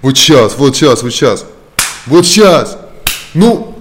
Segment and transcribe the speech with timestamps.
[0.00, 1.46] Вот сейчас, вот сейчас, вот сейчас.
[2.06, 2.78] Вот сейчас.
[3.34, 3.74] Ну,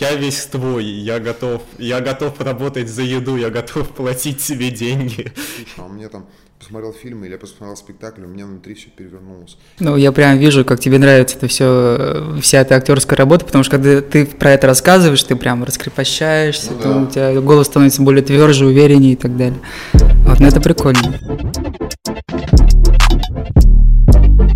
[0.00, 5.32] я весь твой, я готов, я готов работать за еду, я готов платить себе деньги.
[5.76, 6.26] А у меня там
[6.58, 9.56] посмотрел фильм или я посмотрел спектакль, у меня внутри все перевернулось.
[9.78, 13.76] Ну, я прям вижу, как тебе нравится это все, вся эта актерская работа, потому что
[13.76, 16.96] когда ты про это рассказываешь, ты прям раскрепощаешься, ну, да.
[17.02, 19.60] у тебя голос становится более тверже, увереннее и так далее.
[19.92, 21.20] Вот, ну это прикольно.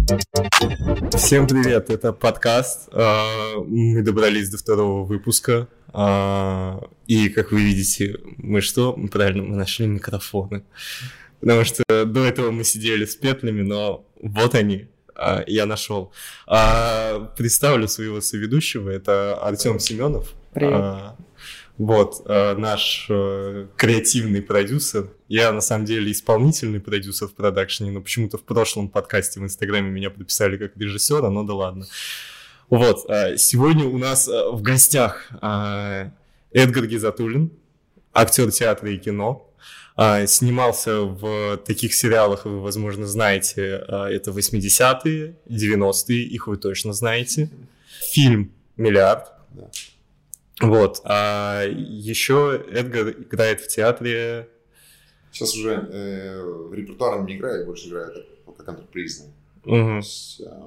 [0.09, 2.89] Всем привет, это подкаст.
[2.93, 5.69] А, мы добрались до второго выпуска.
[5.89, 8.95] А, и, как вы видите, мы что?
[9.13, 10.65] Правильно, мы нашли микрофоны.
[11.41, 16.11] Потому что до этого мы сидели с петлями, но вот они, а, я нашел.
[16.47, 20.33] Представлю своего соведущего, это Артем Семенов.
[20.55, 21.17] Привет.
[21.79, 25.11] Вот, э, наш э, креативный продюсер.
[25.29, 29.89] Я, на самом деле, исполнительный продюсер в продакшене, но почему-то в прошлом подкасте в Инстаграме
[29.89, 31.87] меня подписали как режиссера, но да ладно.
[32.69, 35.31] Вот, э, сегодня у нас в гостях
[36.51, 37.53] Эдгар Гизатуллин,
[38.13, 39.45] актер театра и кино.
[40.27, 47.51] Снимался в таких сериалах, вы, возможно, знаете, это 80-е, 90-е, их вы точно знаете.
[48.13, 49.33] Фильм «Миллиард».
[49.51, 49.69] Да
[50.61, 51.01] вот.
[51.05, 54.49] А еще Эдгар играет в театре.
[55.31, 58.13] Сейчас уже э, в репертуарном не играю, больше играю
[58.47, 59.33] как, как антрепризный.
[59.65, 59.97] Угу.
[59.97, 60.63] Есть, э,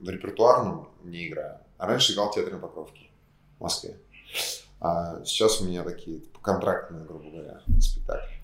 [0.00, 1.58] в репертуарном не играю.
[1.78, 3.10] А раньше играл в театре на Покровке
[3.58, 3.96] в Москве.
[4.80, 8.40] А сейчас у меня такие контрактные, грубо говоря, спектакли.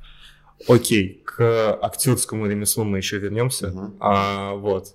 [0.69, 3.69] Окей, к актерскому ремеслу мы еще вернемся.
[3.69, 3.97] Угу.
[4.01, 4.95] А, вот.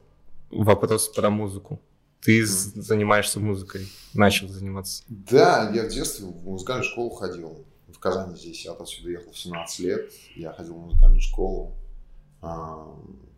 [0.51, 1.79] Вопрос про музыку.
[2.21, 2.45] Ты mm.
[2.45, 5.03] занимаешься музыкой, начал заниматься.
[5.07, 7.65] Да, я в детстве в музыкальную школу ходил.
[7.87, 8.65] В Казани здесь.
[8.65, 10.11] Я отсюда ехал в 17 лет.
[10.35, 11.75] Я ходил в музыкальную школу,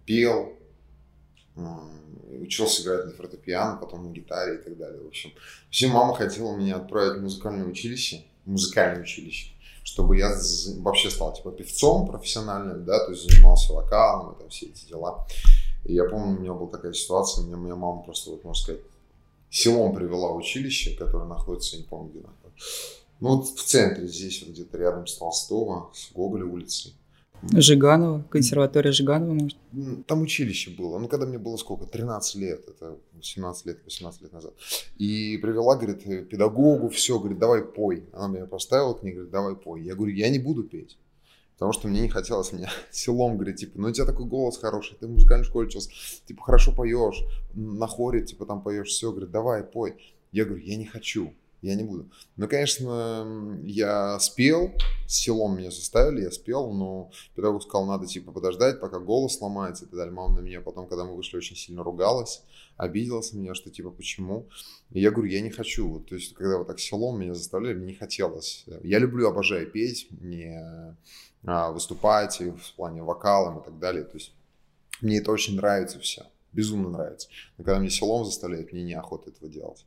[0.06, 0.54] пел,
[2.40, 5.02] учился играть на фортепиано, потом на гитаре и так далее.
[5.02, 5.32] В общем,
[5.70, 9.54] все мама хотела меня отправить в музыкальное училище, музыкальное училище,
[9.84, 10.36] чтобы я
[10.78, 15.28] вообще стал типа певцом профессиональным, да, то есть занимался вокалом и там все эти дела.
[15.86, 18.82] И я помню, у меня была такая ситуация, меня моя мама просто, вот, можно сказать,
[19.54, 22.68] селом привела училище, которое находится, я не помню, где находится.
[23.20, 26.94] Ну, вот в центре, здесь, вот где-то рядом с Толстого, с Гоголя улицей.
[27.52, 29.58] Жиганова, консерватория Жиганова, может?
[30.08, 30.98] Там училище было.
[30.98, 31.86] Ну, когда мне было сколько?
[31.86, 32.68] 13 лет.
[32.68, 34.54] Это 17 лет, 18 лет назад.
[34.98, 38.06] И привела, говорит, педагогу, все, говорит, давай пой.
[38.14, 39.84] Она меня поставила к ней, говорит, давай пой.
[39.84, 40.98] Я говорю, я не буду петь.
[41.54, 44.98] Потому что мне не хотелось мне селом говорить, типа, ну у тебя такой голос хороший,
[45.00, 45.88] ты в музыкальной школе сейчас,
[46.26, 49.96] типа, хорошо поешь, на хоре, типа, там поешь, все, говорит, давай, пой.
[50.32, 51.34] Я говорю, я не хочу,
[51.64, 52.10] я не буду.
[52.36, 54.74] Ну, конечно, я спел,
[55.08, 59.88] селом меня заставили, я спел, но педагог сказал, надо, типа, подождать, пока голос сломается и
[59.88, 60.14] так далее.
[60.14, 62.44] Мама на меня потом, когда мы вышли, очень сильно ругалась,
[62.76, 64.48] обиделась на меня, что, типа, почему?
[64.92, 65.88] И я говорю, я не хочу.
[65.88, 68.66] Вот, то есть, когда вот так селом меня заставляли, мне не хотелось.
[68.84, 70.98] Я люблю, обожаю петь, мне
[71.44, 74.04] выступать и в плане вокалом и так далее.
[74.04, 74.34] То есть
[75.02, 77.28] мне это очень нравится все, безумно нравится.
[77.58, 79.86] Но когда мне селом заставляют, мне неохота этого делать.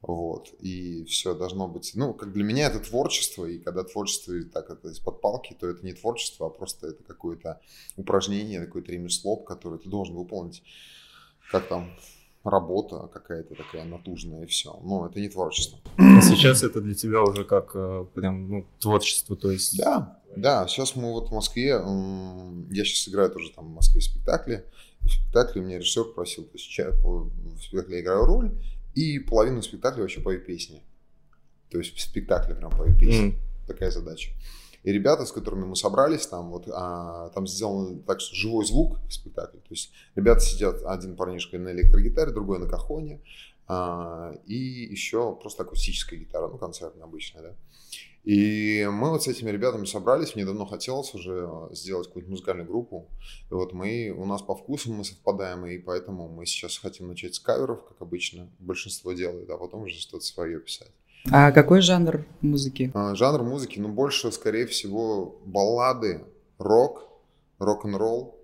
[0.00, 4.68] Вот, и все должно быть, ну, как для меня это творчество, и когда творчество так
[4.68, 7.60] это из-под палки, то это не творчество, а просто это какое-то
[7.96, 10.64] упражнение, какое-то ремесло, которое ты должен выполнить,
[11.52, 11.92] как там,
[12.42, 14.76] работа какая-то такая натужная и все.
[14.82, 15.78] Но это не творчество.
[15.96, 19.78] А сейчас это для тебя уже как э, прям ну, творчество, то есть...
[19.78, 24.64] Да, да, сейчас мы вот в Москве, я сейчас играю тоже там в Москве спектакли.
[25.00, 28.52] В спектакле меня режиссер просил, то есть в спектакле я играю роль,
[28.94, 30.82] и половину спектакля вообще пою песни.
[31.70, 33.32] То есть в спектакле прям пою песни.
[33.32, 33.66] Mm.
[33.66, 34.32] Такая задача.
[34.82, 38.98] И ребята, с которыми мы собрались, там вот а, там сделан так, что живой звук
[39.08, 39.60] в спектакле.
[39.60, 43.20] То есть ребята сидят, один парнишка на электрогитаре, другой на кахоне,
[43.68, 47.54] а, и еще просто акустическая гитара, ну, концертная обычная, да.
[48.24, 53.08] И мы вот с этими ребятами собрались, мне давно хотелось уже сделать какую-то музыкальную группу.
[53.50, 57.34] И вот мы, у нас по вкусам мы совпадаем, и поэтому мы сейчас хотим начать
[57.34, 60.92] с каверов, как обычно большинство делает, а потом уже что-то свое писать.
[61.30, 62.90] А какой жанр музыки?
[62.94, 66.24] А, жанр музыки, ну, больше, скорее всего, баллады,
[66.58, 67.08] рок,
[67.58, 68.36] рок-н-ролл,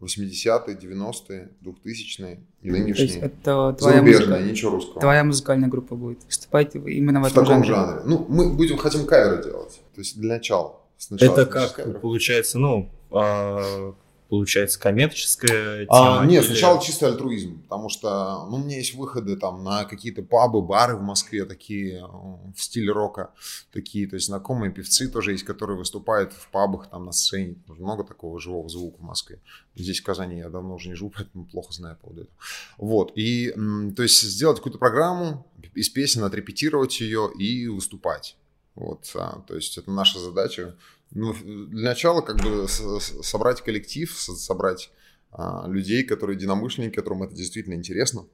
[0.00, 2.94] 80-е, 90-е, 2000-е, нынешние.
[2.94, 4.40] То есть это твоя, музыка...
[4.40, 5.00] ничего русского.
[5.00, 7.92] твоя музыкальная группа будет выступать именно в, в этом таком жанре.
[7.92, 8.02] жанре.
[8.06, 10.80] Ну, мы будем, хотим каверы делать, то есть для начала.
[10.98, 13.94] Сначала это как, получается, ну, а,
[14.34, 16.20] получается, коммерческая а, тема?
[16.20, 16.50] А, нет, или...
[16.50, 20.96] сначала чисто альтруизм, потому что ну, у меня есть выходы там на какие-то пабы, бары
[20.96, 23.30] в Москве такие в стиле рока,
[23.72, 28.02] такие, то есть знакомые певцы тоже есть, которые выступают в пабах там на сцене, много
[28.02, 29.40] такого живого звука в Москве.
[29.76, 32.36] Здесь в Казани я давно уже не живу, поэтому плохо знаю по поводу этого.
[32.76, 33.52] Вот, и
[33.96, 38.36] то есть сделать какую-то программу из песен, отрепетировать ее и выступать.
[38.74, 40.74] Вот, а, то есть это наша задача.
[41.14, 41.32] Ну,
[41.68, 44.90] для начала как бы собрать коллектив, собрать
[45.30, 48.26] а, людей, которые единомышленники, которым это действительно интересно.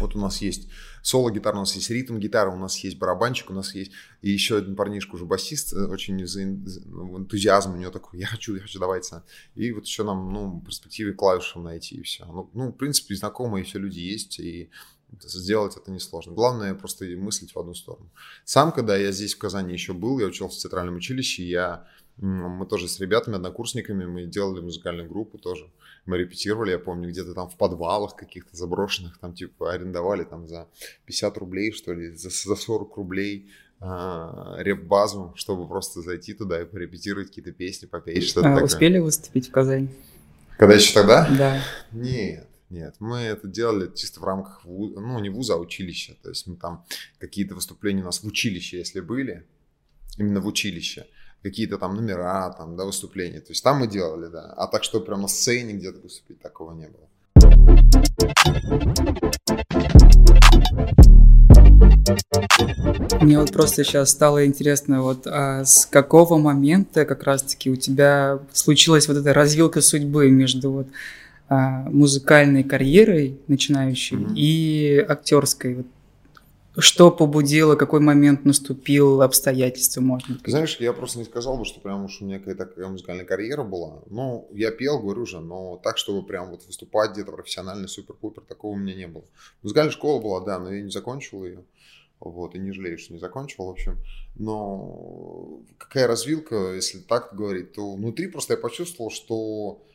[0.00, 0.68] Вот у нас есть
[1.02, 3.92] соло-гитара, у нас есть ритм-гитара, у нас есть барабанчик, у нас есть
[4.22, 6.16] и еще один парнишка, уже басист, э, очень
[6.86, 9.22] ну, энтузиазм у него такой, я хочу, я хочу, давайте.
[9.54, 12.24] И вот еще нам, ну, в перспективе клавишем найти и все.
[12.26, 14.70] Ну, ну, в принципе, знакомые все люди есть, и
[15.22, 16.32] Сделать это несложно.
[16.32, 18.10] Главное просто мыслить в одну сторону.
[18.44, 21.86] Сам, когда я здесь в Казани еще был, я учился в театральном училище, я,
[22.16, 25.68] мы тоже с ребятами, однокурсниками, мы делали музыкальную группу тоже.
[26.06, 30.68] Мы репетировали, я помню, где-то там в подвалах каких-то заброшенных, там типа арендовали там за
[31.06, 36.64] 50 рублей, что ли, за, за 40 рублей а, реп-базу, чтобы просто зайти туда и
[36.66, 38.64] порепетировать какие-то песни, попеть что-то а, такое.
[38.64, 39.88] Успели выступить в Казани?
[40.58, 41.26] Когда еще тогда?
[41.38, 41.62] Да.
[41.90, 42.49] Нет.
[42.70, 46.14] Нет, мы это делали чисто в рамках, ну, не вуза, а училища.
[46.22, 46.84] То есть мы там
[47.18, 49.44] какие-то выступления у нас в училище, если были,
[50.18, 51.08] именно в училище,
[51.42, 53.40] какие-то там номера, там, да, выступления.
[53.40, 54.52] То есть там мы делали, да.
[54.56, 57.08] А так, что прям на сцене где-то выступить, такого не было.
[63.20, 68.38] Мне вот просто сейчас стало интересно, вот а с какого момента как раз-таки у тебя
[68.52, 70.86] случилась вот эта развилка судьбы между вот
[71.50, 74.34] музыкальной карьерой начинающей mm-hmm.
[74.36, 75.74] и актерской.
[75.74, 75.86] Вот
[76.78, 80.50] что побудило, какой момент наступил, обстоятельства, можно сказать?
[80.50, 83.64] Знаешь, я просто не сказал бы, что прям уж у меня какая-то такая музыкальная карьера
[83.64, 84.02] была.
[84.06, 88.72] Ну, я пел, говорю же, но так, чтобы прям вот выступать где-то профессионально, супер-пупер, такого
[88.72, 89.24] у меня не было.
[89.62, 91.64] Музыкальная школа была, да, но я не закончил ее.
[92.20, 93.96] Вот, и не жалею, что не закончил, в общем.
[94.36, 99.89] Но какая развилка, если так говорить, то внутри просто я почувствовал, что а,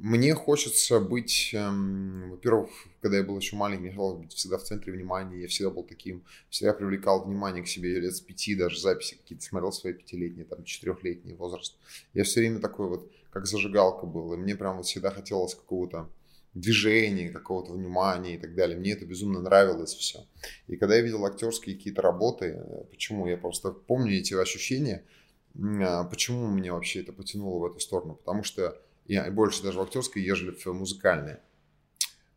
[0.00, 2.70] мне хочется быть, эм, во-первых,
[3.00, 5.82] когда я был еще маленький, мне хотелось быть всегда в центре внимания, я всегда был
[5.82, 9.94] таким, всегда привлекал внимание к себе, я лет с пяти даже записи какие-то смотрел свои
[9.94, 11.76] пятилетние, там, четырехлетний возраст.
[12.12, 16.10] Я все время такой вот, как зажигалка был, и мне прям вот всегда хотелось какого-то
[16.54, 18.78] движения, какого-то внимания и так далее.
[18.78, 20.26] Мне это безумно нравилось все.
[20.66, 23.26] И когда я видел актерские какие-то работы, э, почему?
[23.26, 25.17] Я просто помню эти ощущения, а
[25.54, 28.14] почему меня вообще это потянуло в эту сторону?
[28.14, 31.38] Потому что я больше даже в актерской, ежели в музыкальной.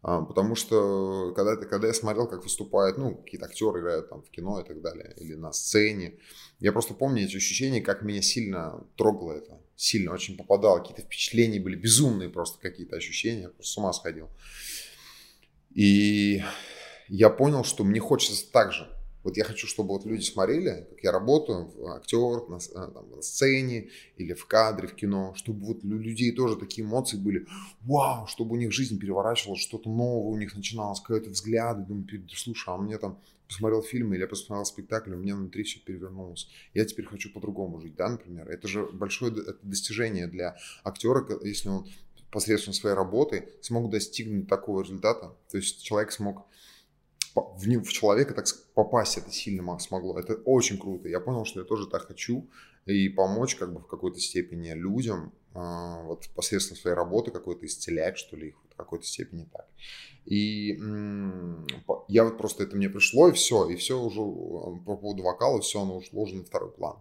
[0.03, 4.31] А, потому что когда, когда я смотрел, как выступают, ну, какие-то актеры играют там в
[4.31, 6.17] кино и так далее, или на сцене,
[6.59, 9.59] я просто помню эти ощущения, как меня сильно трогало это.
[9.75, 14.29] Сильно очень попадало, какие-то впечатления были безумные просто какие-то ощущения, я просто с ума сходил.
[15.73, 16.43] И
[17.07, 18.87] я понял, что мне хочется так же.
[19.23, 23.21] Вот я хочу, чтобы вот люди смотрели, как я работаю, актер на, э, там, на
[23.21, 27.45] сцене или в кадре, в кино, чтобы вот у людей тоже такие эмоции были,
[27.81, 32.73] вау, чтобы у них жизнь переворачивалась, что-то новое у них начиналось, какой-то взгляд, думаю, слушай,
[32.73, 36.49] а мне там посмотрел фильм или я посмотрел спектакль, у меня внутри все перевернулось.
[36.73, 38.47] Я теперь хочу по-другому жить, да, например.
[38.49, 41.85] Это же большое достижение для актера, если он
[42.31, 45.35] посредством своей работы смог достигнуть такого результата.
[45.49, 46.45] То есть человек смог
[47.35, 50.19] в, в человека так попасть это сильно смогло.
[50.19, 51.07] Это очень круто.
[51.07, 52.49] Я понял, что я тоже так хочу
[52.85, 58.17] и помочь как бы в какой-то степени людям э, вот посредством своей работы какой-то исцелять,
[58.17, 59.67] что ли, их в какой-то степени так.
[60.25, 60.77] И
[62.07, 65.61] я вот просто это мне пришло, и все, и все уже э, по поводу вокала,
[65.61, 66.97] все оно ушло уже на второй план.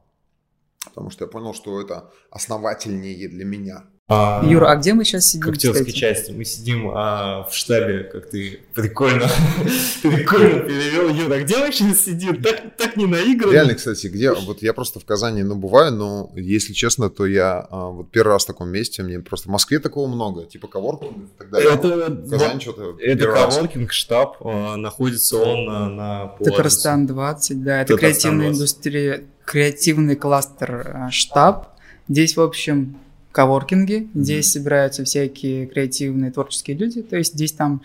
[0.85, 3.91] Потому что я понял, что это основательнее для меня.
[4.13, 5.47] А, Юра, а где мы сейчас сидим?
[5.47, 6.33] В актерской части.
[6.33, 9.29] Мы сидим а, в штабе, как ты прикольно,
[10.03, 11.11] прикольно перевел.
[11.11, 12.43] Юра, а где мы сейчас сидим?
[12.43, 13.53] Так, так не наиграно.
[13.53, 14.33] Реально, кстати, где?
[14.33, 18.33] Вот я просто в Казани, ну, бываю, но, если честно, то я а, вот первый
[18.33, 21.73] раз в таком месте, мне просто в Москве такого много, типа коворкинг и так далее.
[21.73, 27.97] Это, Казань что-то Это коворкинг, штаб, а, находится он на, на Татарстан 20, да, это
[27.97, 31.69] креативная индустрия, креативный кластер а, штаб.
[32.09, 32.97] Здесь, в общем,
[33.33, 34.01] коворкинге.
[34.01, 34.09] Mm-hmm.
[34.15, 37.03] Здесь собираются всякие креативные, творческие люди.
[37.03, 37.83] То есть здесь там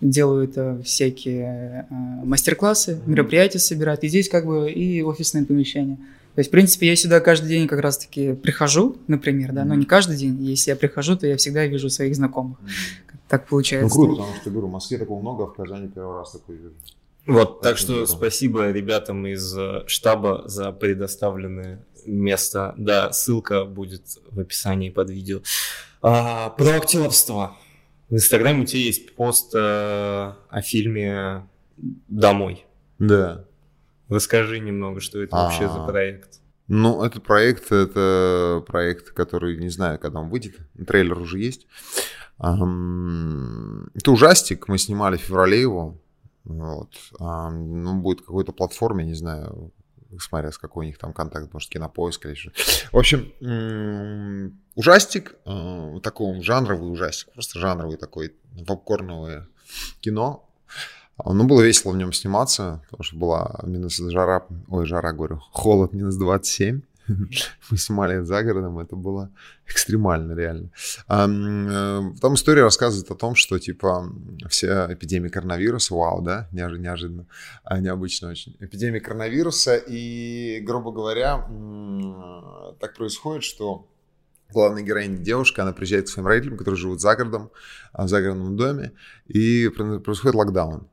[0.00, 3.10] делают э, всякие э, мастер-классы, mm-hmm.
[3.10, 4.04] мероприятия собирают.
[4.04, 5.96] И здесь как бы и офисные помещения.
[6.34, 9.64] То есть, в принципе, я сюда каждый день как раз-таки прихожу, например, да, mm-hmm.
[9.64, 10.42] но не каждый день.
[10.42, 12.58] Если я прихожу, то я всегда вижу своих знакомых.
[12.58, 13.16] Mm-hmm.
[13.28, 13.98] Так получается.
[13.98, 16.56] Ну, круто, потому что, говорю, в Москве такого много, а в Казани первый раз такой
[16.56, 16.74] вижу.
[17.26, 18.06] Вот, так, так что здорово.
[18.06, 22.74] спасибо ребятам из э, штаба за предоставленные место.
[22.76, 25.40] Да, ссылка будет в описании под видео.
[26.02, 27.56] А, про актерство.
[28.08, 31.48] В Инстаграме у тебя есть пост э, о фильме
[32.08, 32.64] «Домой».
[32.98, 33.44] Да.
[34.08, 35.86] Расскажи немного, что это вообще за А.
[35.86, 36.40] проект.
[36.68, 40.56] Ну, этот проект, это проект, который, не знаю, когда он выйдет.
[40.86, 41.66] Трейлер уже есть.
[42.38, 45.98] Это ужастик, мы снимали в феврале его.
[46.44, 46.90] Вот.
[47.18, 49.72] Ам, Ну, будет какой-то платформе, не знаю,
[50.18, 52.50] смотря с какой у них там контакт, может, кинопоиск или что.
[52.92, 53.32] В общем,
[54.74, 58.34] ужастик, э, такой жанровый ужастик, просто жанровый такой,
[58.66, 59.46] попкорновое
[60.00, 60.48] кино.
[61.24, 65.92] Ну, было весело в нем сниматься, потому что была минус жара, ой, жара, говорю, холод
[65.92, 66.82] минус 27.
[67.70, 69.30] Мы снимали за городом, это было
[69.66, 70.70] экстремально, реально.
[71.08, 74.12] Э, Там история рассказывает о том, что, типа,
[74.48, 77.26] все эпидемии коронавируса, вау, да, неожи- неожиданно,
[77.64, 78.56] а, необычно очень.
[78.60, 81.46] Эпидемия коронавируса, и, грубо говоря,
[82.80, 83.88] так происходит, что
[84.52, 87.50] главная героиня девушка, она приезжает к своим родителям, которые живут за городом,
[87.92, 88.92] а, в загородном доме,
[89.26, 90.88] и про- происходит локдаун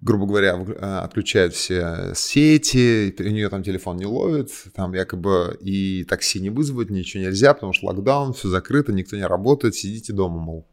[0.00, 6.04] грубо говоря, э, отключают все сети, у нее там телефон не ловит, там якобы и
[6.04, 10.38] такси не вызвать, ничего нельзя, потому что локдаун, все закрыто, никто не работает, сидите дома,
[10.38, 10.66] мол.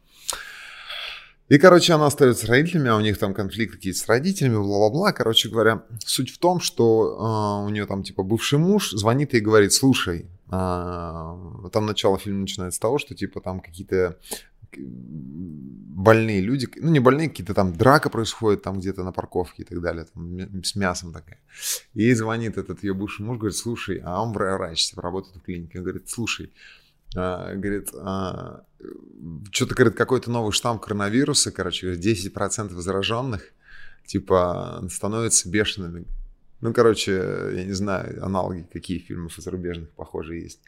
[1.50, 5.12] И, короче, она остается с родителями, а у них там конфликт какие-то с родителями, бла-бла-бла.
[5.12, 9.40] Короче говоря, суть в том, что э, у нее там типа бывший муж звонит и
[9.40, 11.36] говорит, слушай, а,
[11.72, 14.20] там начало фильма начинается с того, что типа там какие-то
[14.78, 19.82] больные люди, ну не больные, какие-то там драка происходит там где-то на парковке и так
[19.82, 21.40] далее, там, с мясом такая.
[21.94, 25.78] И звонит этот ее бывший муж, говорит, слушай, а он врач, типа, работает в клинике,
[25.78, 26.52] он говорит, слушай,
[27.16, 28.66] а, говорит, а,
[29.52, 33.54] что-то, говорит, какой-то новый штамм коронавируса, короче, говорит, 10% зараженных,
[34.06, 36.06] типа, становятся бешеными.
[36.62, 37.12] Ну, короче,
[37.56, 40.60] я не знаю, аналоги, какие фильмов зарубежных похожие есть.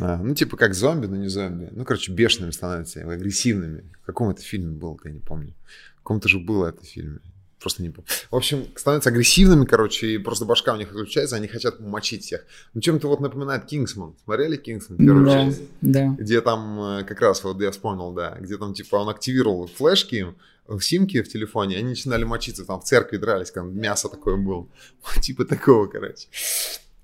[0.00, 1.68] А, ну, типа как зомби, но не зомби.
[1.72, 3.84] Ну, короче, бешеными становятся, агрессивными.
[4.02, 5.54] В каком это фильме был, я не помню.
[5.94, 7.20] В каком-то же было это фильме.
[7.58, 8.06] Просто не помню.
[8.30, 12.44] В общем, становятся агрессивными, короче, и просто башка у них отключается, они хотят мочить всех.
[12.74, 14.14] Ну, чем-то вот напоминает Кингсман.
[14.24, 15.62] Смотрели Кингсман первую Да, часть?
[15.80, 16.14] да.
[16.18, 20.34] Где там, э, как раз вот я вспомнил, да, где там, типа, он активировал флешки,
[20.68, 24.66] в симке в телефоне, они начинали мочиться, там в церкви дрались, там мясо такое было.
[25.22, 26.26] Типа такого, короче.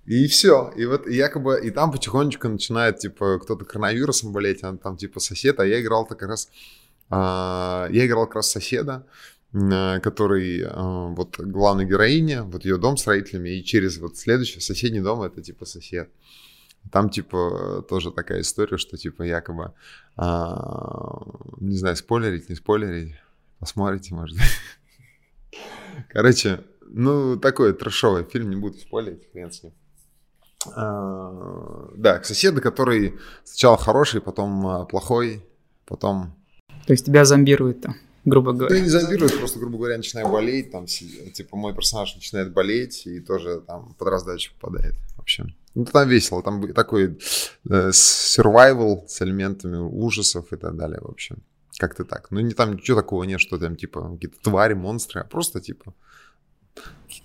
[0.05, 0.73] И все.
[0.77, 5.61] И вот якобы, и там потихонечку начинает, типа, кто-то коронавирусом болеть, а там, типа, сосед,
[5.61, 6.49] а я играл так как раз,
[7.09, 9.07] а, я играл как раз соседа,
[9.53, 14.61] м, который, а, вот, главная героиня, вот ее дом с родителями, и через вот следующий,
[14.61, 16.11] соседний дом, это, типа, сосед.
[16.91, 19.73] Там, типа, тоже такая история, что, типа, якобы,
[20.17, 21.23] а,
[21.61, 23.15] не знаю, спойлерить, не спойлерить,
[23.61, 24.37] посмотрите, может.
[26.09, 29.73] Короче, ну, такой трешовый фильм, не буду спойлерить, хрен с ним.
[30.75, 35.45] А, Да, соседа, который сначала хороший, потом а, плохой,
[35.87, 36.35] потом...
[36.87, 38.81] То есть тебя зомбирует там, грубо Да говоря.
[38.81, 43.63] не зомбирует, просто, грубо говоря, начинаю болеть, там, типа, мой персонаж начинает болеть и тоже
[43.67, 45.55] там под раздачу попадает, в общем.
[45.75, 47.19] Ну, там весело, там такой
[47.69, 51.39] э, survival с элементами ужасов и так далее, в общем.
[51.79, 52.31] Как-то так.
[52.31, 55.95] Ну, не там ничего такого нет, что там, типа, какие-то твари, монстры, а просто, типа,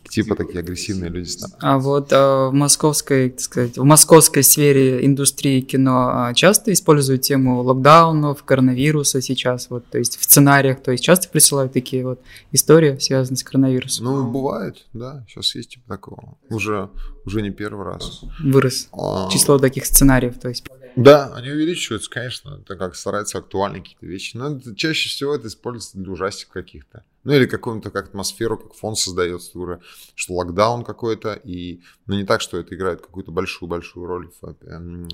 [0.09, 1.55] типа такие агрессивные люди станут.
[1.59, 7.21] А вот а, в московской, так сказать, в московской сфере индустрии кино а, часто используют
[7.21, 12.19] тему локдаунов, коронавируса сейчас, вот, то есть в сценариях, то есть часто присылают такие вот
[12.51, 14.05] истории, связанные с коронавирусом.
[14.05, 16.37] Ну, бывает, да, сейчас есть типа такого.
[16.49, 16.89] Уже,
[17.25, 18.23] уже не первый раз.
[18.39, 20.63] Вырос А, число таких сценариев, то есть
[20.97, 24.35] Да, они увеличиваются, конечно, так как стараются актуальные какие-то вещи.
[24.35, 27.03] Но чаще всего это используется для ужастиков каких-то.
[27.23, 29.79] Ну или какую-то как атмосферу, как фон создается, уже,
[30.15, 31.33] что локдаун какой-то.
[31.33, 35.07] И, ну не так, что это играет какую-то большую-большую роль в, эм,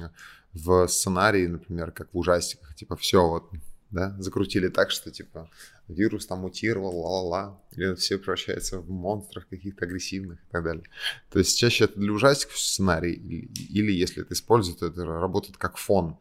[0.54, 2.74] в сценарии, например, как в ужастиках.
[2.76, 3.50] Типа все вот,
[3.92, 5.50] да, закрутили так, что типа
[5.88, 7.60] вирус там мутировал, ла-ла-ла.
[7.72, 10.84] Или все превращается в монстров каких-то агрессивных и так далее.
[11.32, 15.58] То есть чаще это для ужастиков сценарий, или, или если это используют, то это работает
[15.58, 16.18] как фон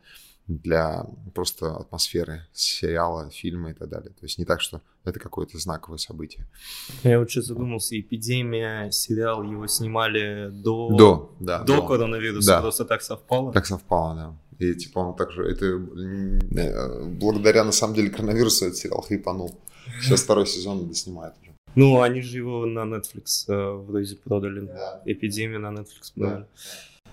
[0.48, 4.10] для просто атмосферы сериала, фильма и так далее.
[4.10, 6.46] То есть не так, что это какое-то знаковое событие.
[7.04, 11.62] Я вот сейчас задумался, эпидемия, сериал, его снимали до, До, да.
[11.62, 12.60] до коронавируса, Да.
[12.60, 13.52] просто так совпало.
[13.52, 14.36] Так совпало, да.
[14.62, 19.58] И типа он также, это э, благодаря на самом деле коронавирусу этот сериал хайпанул.
[20.00, 21.52] Сейчас второй сезон доснимают уже.
[21.74, 24.60] Ну, они же его на Netflix э, вроде продали.
[24.60, 25.02] Да.
[25.04, 26.46] Эпидемию на Netflix продали.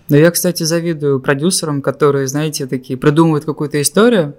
[0.08, 4.36] Но я, кстати, завидую продюсерам, которые, знаете, такие придумывают какую-то историю,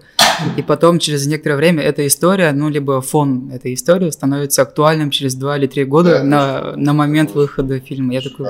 [0.58, 5.36] и потом через некоторое время эта история, ну, либо фон этой истории становится актуальным через
[5.36, 8.14] два или три года Да, на, на момент выхода фильма.
[8.14, 8.48] Я такой,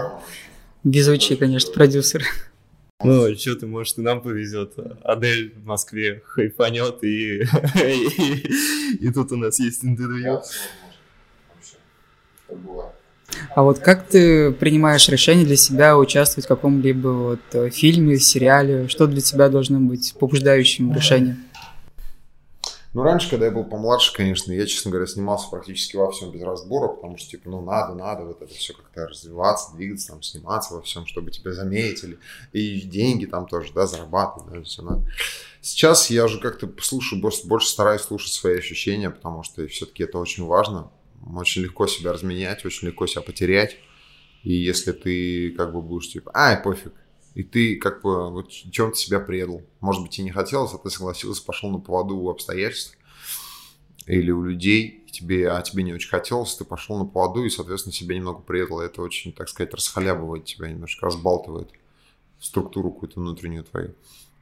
[0.83, 2.23] Везучий, конечно, продюсер.
[3.03, 4.73] Ну, что ты, может, и нам повезет.
[5.03, 7.41] Адель в Москве хайфанет, и,
[7.83, 10.41] и, и тут у нас есть интервью.
[13.55, 18.87] А вот как ты принимаешь решение для себя участвовать в каком-либо вот э, фильме, сериале?
[18.87, 21.37] Что для тебя должно быть побуждающим решением?
[22.93, 26.41] Ну, раньше, когда я был помладше, конечно, я, честно говоря, снимался практически во всем без
[26.41, 30.73] разбора, потому что, типа, ну, надо, надо вот это все как-то развиваться, двигаться, там, сниматься
[30.73, 32.19] во всем, чтобы тебя заметили.
[32.51, 35.09] И деньги там тоже, да, зарабатывать, да, все надо.
[35.61, 40.17] Сейчас я уже как-то слушаю, больше, больше стараюсь слушать свои ощущения, потому что все-таки это
[40.17, 40.91] очень важно.
[41.33, 43.77] Очень легко себя разменять, очень легко себя потерять.
[44.43, 46.93] И если ты как бы будешь типа, ай, пофиг,
[47.33, 49.61] и ты как бы вот чем-то себя предал.
[49.79, 52.97] Может быть, и не хотелось, а ты согласился, пошел на поводу у обстоятельств
[54.05, 57.93] или у людей, тебе, а тебе не очень хотелось, ты пошел на поводу и, соответственно,
[57.93, 58.81] себя немного предал.
[58.81, 61.69] Это очень, так сказать, расхлябывает тебя, немножко разбалтывает
[62.39, 63.93] структуру какую-то внутреннюю твою.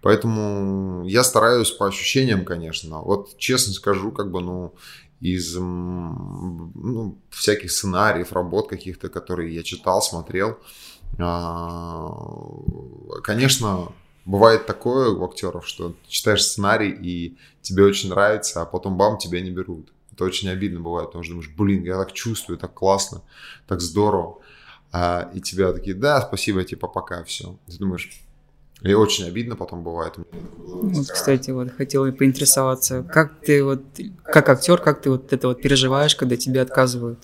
[0.02, 3.02] Поэтому я стараюсь по ощущениям, конечно.
[3.02, 4.74] Вот честно скажу, как бы, ну,
[5.20, 10.58] из ну, всяких сценариев, работ каких-то, которые я читал, смотрел,
[13.24, 13.92] конечно,
[14.26, 19.42] бывает такое у актеров, что читаешь сценарий и тебе очень нравится, а потом бам, тебя
[19.42, 19.92] не берут.
[20.12, 23.22] Это очень обидно бывает, потому что думаешь, блин, я так чувствую, так классно,
[23.68, 24.40] так здорово.
[24.92, 27.58] А, и тебя такие, да, спасибо, типа, пока, все.
[27.68, 28.10] Ты думаешь,
[28.82, 30.14] и очень обидно потом бывает.
[30.18, 33.84] Вот, кстати, вот хотел поинтересоваться, как ты вот,
[34.24, 37.20] как актер, как ты вот это вот переживаешь, когда тебе отказывают?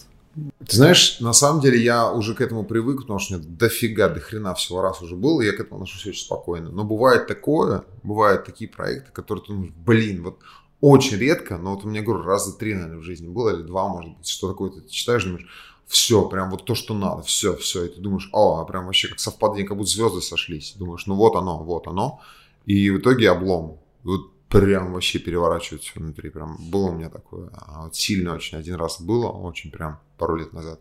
[0.67, 4.09] Ты знаешь, на самом деле я уже к этому привык, потому что у меня дофига,
[4.09, 6.69] до хрена всего раз уже было, и я к этому отношусь очень спокойно.
[6.69, 10.39] Но бывает такое, бывают такие проекты, которые ты думаешь, блин, вот
[10.81, 13.87] очень редко, но вот у меня, говорю, раза три, наверное, в жизни было, или два,
[13.87, 15.47] может быть, что такое ты читаешь, думаешь,
[15.87, 19.07] все, прям вот то, что надо, все, все, и ты думаешь, о, а прям вообще
[19.07, 20.73] как совпадение, как будто звезды сошлись.
[20.77, 22.19] Думаешь, ну вот оно, вот оно.
[22.65, 23.79] И в итоге облом.
[24.03, 26.29] Вот прям вообще переворачивает все внутри.
[26.29, 27.49] Прям было у меня такое.
[27.53, 30.79] А вот сильно очень один раз было, очень прям пару лет назад.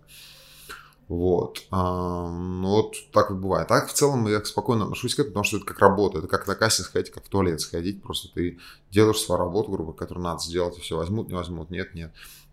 [1.09, 1.65] Вот.
[1.71, 3.69] А, ну, вот так вот бывает.
[3.69, 6.19] Так в целом я спокойно отношусь к этому, потому что это как работа.
[6.19, 8.03] Это как на кассе сходить, как в туалет сходить.
[8.03, 8.59] Просто ты
[8.91, 12.13] делаешь свою работу, грубо, которую надо сделать, и все, возьмут, не возьмут, нет, нет.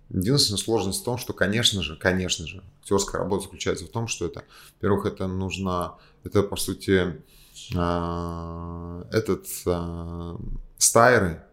[0.09, 4.25] Единственная сложность в том, что, конечно же, конечно же, актерская работа заключается в том, что
[4.25, 4.43] это,
[4.75, 7.23] во-первых, это нужно, это, по сути,
[7.73, 10.37] а, этот а,
[10.81, 11.43] стайры.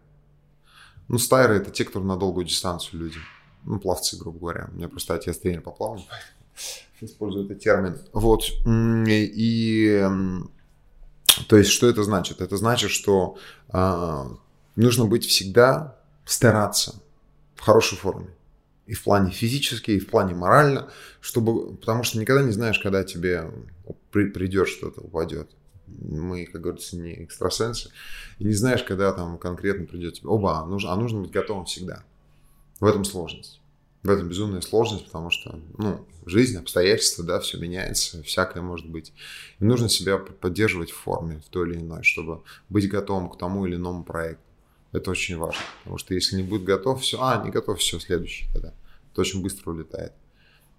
[1.07, 3.19] Ну, стайры это те, кто на долгую дистанцию люди.
[3.65, 4.69] Ну, пловцы, грубо говоря.
[4.71, 6.07] У меня просто отец тренер по плаванию,
[7.01, 7.99] использую этот термин.
[8.13, 8.43] Вот.
[8.65, 10.07] И,
[11.47, 12.41] то есть, что это значит?
[12.41, 13.37] Это значит, что
[13.71, 14.25] э,
[14.75, 17.01] нужно быть всегда, стараться
[17.55, 18.29] в хорошей форме.
[18.87, 20.89] И в плане физически, и в плане морально,
[21.21, 23.51] чтобы, потому что никогда не знаешь, когда тебе
[24.11, 25.51] при, придет что-то, упадет
[26.01, 27.89] мы, как говорится, не экстрасенсы,
[28.37, 30.29] и не знаешь, когда там конкретно придет тебе.
[30.29, 32.03] Оба, нужно, а нужно быть готовым всегда.
[32.79, 33.59] В этом сложность.
[34.03, 39.11] В этом безумная сложность, потому что, ну, жизнь, обстоятельства, да, все меняется, всякое может быть.
[39.59, 43.65] И нужно себя поддерживать в форме, в той или иной, чтобы быть готовым к тому
[43.65, 44.43] или иному проекту.
[44.91, 48.47] Это очень важно, потому что если не будет готов, все, а, не готов, все, следующий
[48.53, 48.73] тогда.
[49.11, 50.13] Это очень быстро улетает.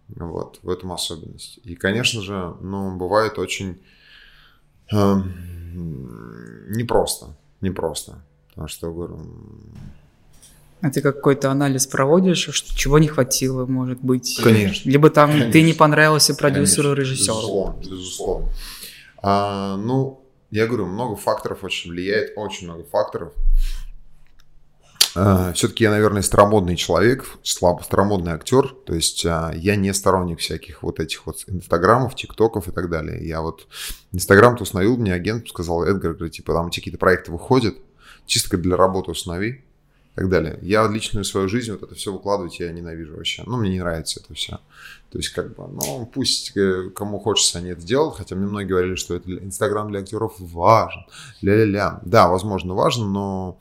[0.09, 1.61] Вот, в этом особенность.
[1.62, 3.81] И, конечно же, ну, бывает очень
[6.68, 8.22] непросто, непросто.
[8.48, 9.18] Потому что, говорю...
[10.83, 14.40] А ты какой-то анализ проводишь, чего не хватило, может быть?
[14.42, 14.88] Конечно.
[14.88, 17.37] Либо там конечно, ты не понравился продюсеру, конечно, режиссеру.
[17.37, 18.48] Безусловно, безусловно.
[19.22, 23.35] А, ну, я говорю, много факторов очень влияет, очень много факторов.
[25.14, 28.68] А, Все-таки я, наверное, старомодный человек, старомодный актер.
[28.87, 33.27] То есть а, я не сторонник всяких вот этих вот инстаграмов, тиктоков и так далее.
[33.27, 33.66] Я вот
[34.12, 37.77] инстаграм-то установил, мне агент сказал, Эдгар, говорит, типа, там какие-то проекты выходят,
[38.27, 39.64] чисто для работы установи
[40.20, 40.59] так далее.
[40.61, 43.42] Я личную свою жизнь, вот это все выкладывать я ненавижу вообще.
[43.46, 44.61] Ну, мне не нравится это все.
[45.11, 48.68] То есть, как бы, ну, пусть э, кому хочется, они это делают, хотя мне многие
[48.68, 51.06] говорили, что это Инстаграм для актеров важен.
[51.40, 52.00] Ля-ля-ля.
[52.04, 53.59] Да, возможно, важен, но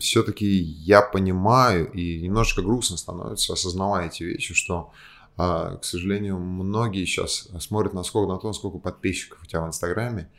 [0.00, 4.90] все-таки я понимаю и немножечко грустно становится, осознавая эти вещи, что,
[5.36, 9.66] а, к сожалению, многие сейчас смотрят на, сколько, на то, сколько подписчиков у тебя в
[9.66, 10.30] Инстаграме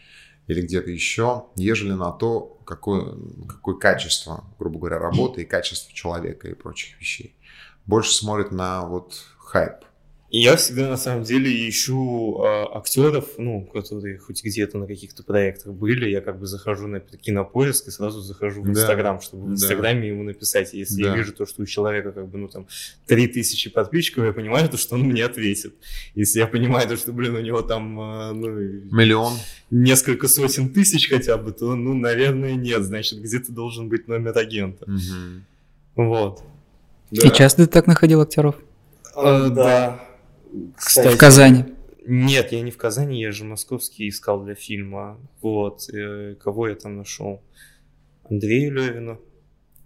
[0.49, 3.13] или где-то еще, ежели на то, какое,
[3.47, 7.35] какое качество, грубо говоря, работы и качество человека и прочих вещей.
[7.85, 9.85] Больше смотрят на вот хайп.
[10.31, 15.73] Я всегда на самом деле ищу а, актеров, ну, которые хоть где-то на каких-то проектах
[15.73, 16.07] были.
[16.07, 18.71] Я как бы захожу на кинопоиск и сразу захожу в Да.
[18.71, 19.53] Инстаграм, чтобы в Да.
[19.53, 20.73] Инстаграме ему написать.
[20.73, 21.09] Если Да.
[21.09, 22.67] я вижу то, что у человека как бы, ну, там,
[23.07, 25.73] 3000 подписчиков, я понимаю, то, что он мне ответит.
[26.13, 29.33] Если я понимаю, то, что, блин, у него там, а, ну, Миллион.
[29.71, 32.83] несколько сотен тысяч хотя бы, то, ну, наверное, нет.
[32.83, 34.85] Значит, где-то должен быть номер агента.
[34.87, 35.45] Мгм.
[35.95, 36.43] Вот.
[37.09, 38.55] И часто ты так находил актеров?
[39.15, 40.05] Э, да.
[40.75, 41.65] Кстати, В Казани.
[42.05, 45.19] Нет, я не в Казани, я же московский искал для фильма.
[45.41, 45.89] Вот.
[45.93, 47.41] э, Кого я там нашел?
[48.29, 49.17] Андрея Левина.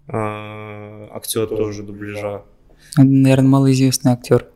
[0.07, 2.43] Актер тоже дубляжа.
[2.97, 4.47] Наверное, малоизвестный актер.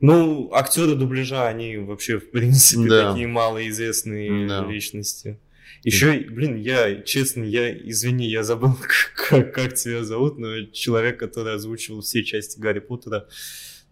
[0.00, 3.10] Ну, актеры дубляжа, они вообще, в принципе, Да.
[3.10, 4.64] такие малоизвестные Да.
[4.66, 5.38] личности.
[5.82, 8.76] Еще, блин, я, честно, я, извини, я забыл,
[9.28, 13.26] как, как тебя зовут, но человек, который озвучивал все части Гарри Поттера,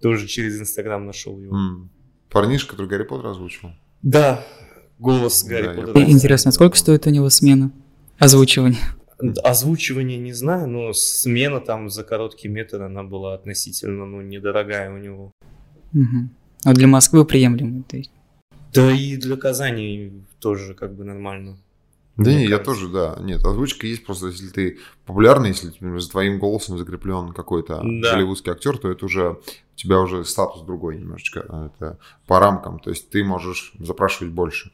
[0.02, 1.56] тоже через Инстаграм нашел его.
[1.56, 1.90] М.
[2.28, 3.70] Парнишка, который Гарри Поттер озвучил.
[4.02, 4.44] Да,
[4.98, 6.10] голос Гарри Да, Поттера.
[6.10, 7.70] Интересно, сколько стоит у него смена?
[8.18, 8.80] Озвучивание.
[9.44, 14.98] Озвучивание не знаю, но смена там за короткий метр, она была относительно, ну, недорогая у
[14.98, 15.32] него.
[15.92, 16.30] Мгм.
[16.64, 17.84] А для Москвы приемлемо.
[17.84, 18.10] То есть.
[18.74, 21.58] Да и для Казани тоже как бы нормально.
[22.16, 23.16] Да не, я тоже, да.
[23.20, 28.14] Нет, озвучка есть просто, если ты популярный, если например, за твоим голосом закреплен какой-то Да.
[28.14, 31.46] голливудский актер, то это уже у тебя уже статус другой немножечко.
[31.48, 32.78] а Это по рамкам.
[32.80, 34.72] То есть ты можешь запрашивать больше.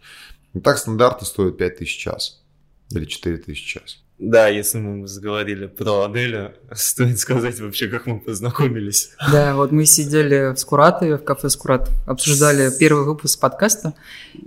[0.53, 2.43] Ну, так стандарты стоят 5000 в час.
[2.91, 4.03] Или 4000 в час.
[4.19, 9.11] Да, если мы заговорили про Аделя, стоит сказать вообще, как мы познакомились.
[9.31, 13.95] Да, вот мы сидели в Скуратове, в кафе Скурат, обсуждали первый выпуск подкаста,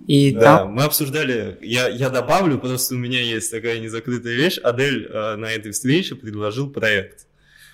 [0.08, 0.74] и Да, там...
[0.74, 4.60] мы обсуждали, я, я добавлю, просто у меня есть такая незакрытая вещь.
[4.62, 7.26] Адель э, на этой встрече предложил проект.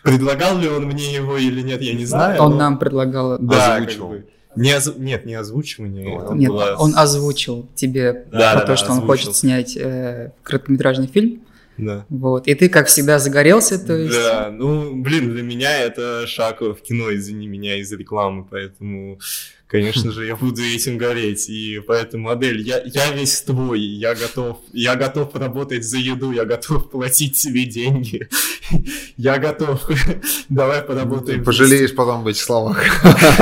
[0.04, 2.40] Предлагал ли он мне его или нет, я не знаю.
[2.44, 3.40] Он но- нам предлагал...
[3.40, 4.10] да, Озвучивал.
[4.12, 4.26] как бы.
[4.56, 6.16] Не озв- Нет, не озвучивание.
[6.18, 9.08] Ой, это Нет, было он озвучил тебе Да, про да, то, да, что он озвучил.
[9.08, 11.42] хочет снять э, короткометражный фильм.
[11.78, 12.06] Да.
[12.10, 12.48] Вот.
[12.48, 14.14] И ты, как всегда, загорелся, то есть...
[14.14, 19.20] Да, ну, блин, для меня это шаг в кино, извини меня, из рекламы, поэтому,
[19.68, 24.58] конечно же, я буду этим гореть, и поэтому, Адель, я, я весь твой, я готов,
[24.74, 28.28] я готов работать за еду, я готов платить себе деньги,
[29.18, 29.88] я готов,
[30.50, 31.44] давай поработаем.
[31.44, 32.84] Пожалеешь потом об этих словах.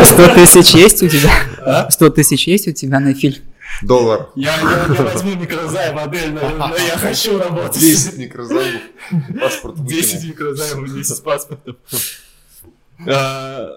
[0.03, 1.31] 100 тысяч есть у тебя?
[1.59, 1.89] А?
[1.89, 3.41] 100 тысяч есть у тебя на фильм?
[3.81, 4.29] Доллар.
[4.35, 7.79] Я, я, я возьму микрозайм, Адель, но, но я хочу работать.
[7.79, 8.81] 10 микрозаймов.
[9.41, 10.29] Паспорт 10 выкинул.
[10.29, 11.75] микрозаймов, 10 паспортов.
[13.07, 13.69] А,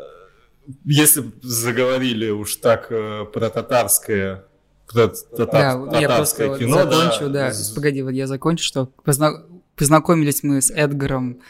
[0.85, 4.45] Если заговорили уж так э, про татарское,
[4.87, 7.53] про татар- Да, я просто кино, закончу, да.
[7.53, 9.45] З- Погоди, вот я закончу, что позна-
[9.77, 11.41] познакомились мы с Эдгаром.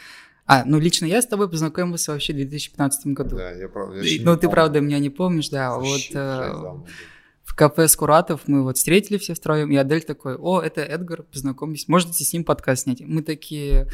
[0.45, 3.35] А, ну лично я с тобой познакомился вообще в 2015 году.
[3.35, 3.99] Да, я правда.
[4.01, 4.51] я не ну, ты помню.
[4.51, 5.77] правда меня не помнишь, да.
[5.77, 6.87] Вообще, вот
[7.59, 12.23] кафе Скуратов мы вот встретили все втроем, и Адель такой, о, это Эдгар, познакомились, можете
[12.23, 13.01] с ним подкаст снять?
[13.01, 13.89] Мы такие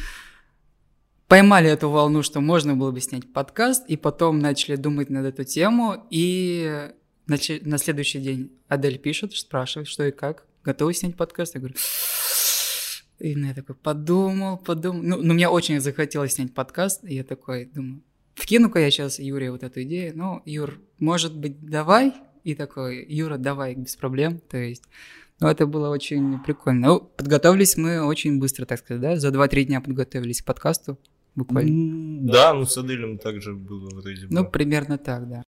[1.26, 5.42] поймали эту волну, что можно было бы снять подкаст, и потом начали думать над эту
[5.42, 6.92] тему, и
[7.26, 11.56] на следующий день Адель пишет, спрашивает, что и как, готовы снять подкаст?
[11.56, 11.74] Я говорю,
[13.18, 15.02] и ну, я такой подумал, подумал.
[15.02, 18.00] Ну, ну, мне очень захотелось снять подкаст, и я такой думаю,
[18.36, 20.16] вкину-ка я сейчас Юре вот эту идею.
[20.16, 22.14] Ну, Юр, может быть, давай?
[22.46, 24.38] И такой, Юра, давай, без проблем.
[24.48, 24.84] То есть,
[25.40, 26.86] ну, это было очень прикольно.
[26.86, 29.16] Ну, подготовились мы очень быстро, так сказать, да?
[29.16, 30.96] За 2-3 дня подготовились к подкасту,
[31.34, 32.32] буквально.
[32.32, 34.32] Да, ну с Аделем также было вроде бы.
[34.32, 35.42] Ну, примерно так, да.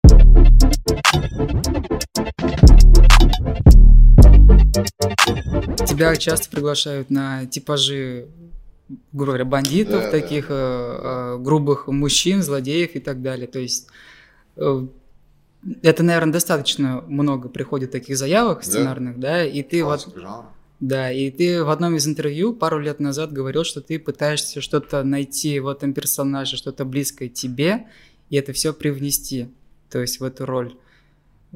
[5.85, 8.29] Тебя часто приглашают на типажи,
[9.13, 13.49] грубо говоря, бандитов, Да, таких да, э, э, грубых мужчин, злодеев и так далее.
[13.49, 13.89] То есть
[14.57, 14.87] э,
[15.83, 20.47] это, наверное, достаточно много приходит таких заявок сценарных, да, и ты вот жанра.
[20.81, 25.03] да, и ты в одном из интервью пару лет назад говорил, что ты пытаешься что-то
[25.03, 27.87] найти в этом персонаже, что-то близкое тебе,
[28.31, 29.49] и это все привнести,
[29.91, 30.75] то есть в эту роль.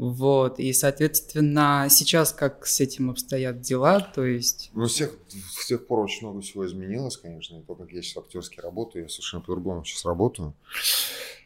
[0.00, 4.70] Вот, и, соответственно, сейчас как с этим обстоят дела, то есть...
[4.72, 7.58] Ну, с тех, с тех пор очень много всего изменилось, конечно.
[7.58, 10.54] И то, как я сейчас актерски работаю, я совершенно по-другому сейчас работаю.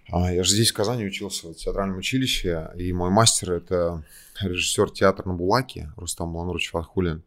[0.09, 4.05] А, я же здесь, в Казани, учился в театральном училище, и мой мастер– это
[4.41, 7.25] режиссер театра на Булаке Рустам Ланурович Фатхулин.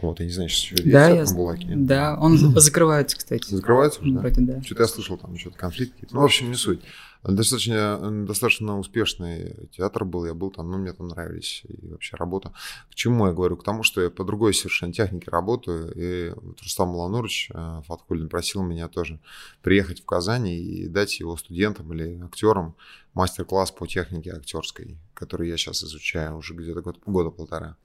[0.00, 1.34] Вот, я не знаю, сейчас еще Да, есть я...
[1.34, 1.66] в Булаке.
[1.74, 3.52] да, он закрывается, кстати.
[3.52, 4.20] Закрывается уже, да?
[4.20, 4.62] Вроде да.
[4.62, 5.94] Что-то я слышал, там что-то конфликт.
[6.12, 6.80] Ну, в общем, не суть.
[7.24, 12.52] Достаточно, достаточно успешный театр был, я был там, ну, мне там нравились и вообще работа.
[12.88, 13.56] К чему я говорю?
[13.56, 18.28] К тому, что я по другой совершенно технике работаю, и вот Рустам Маланурович э, Фаткулин
[18.28, 19.18] просил меня тоже
[19.62, 22.76] приехать в Казань и дать его студентам или актерам
[23.14, 27.76] мастер-класс по технике актерской, который я сейчас изучаю уже где-то год, года полтора.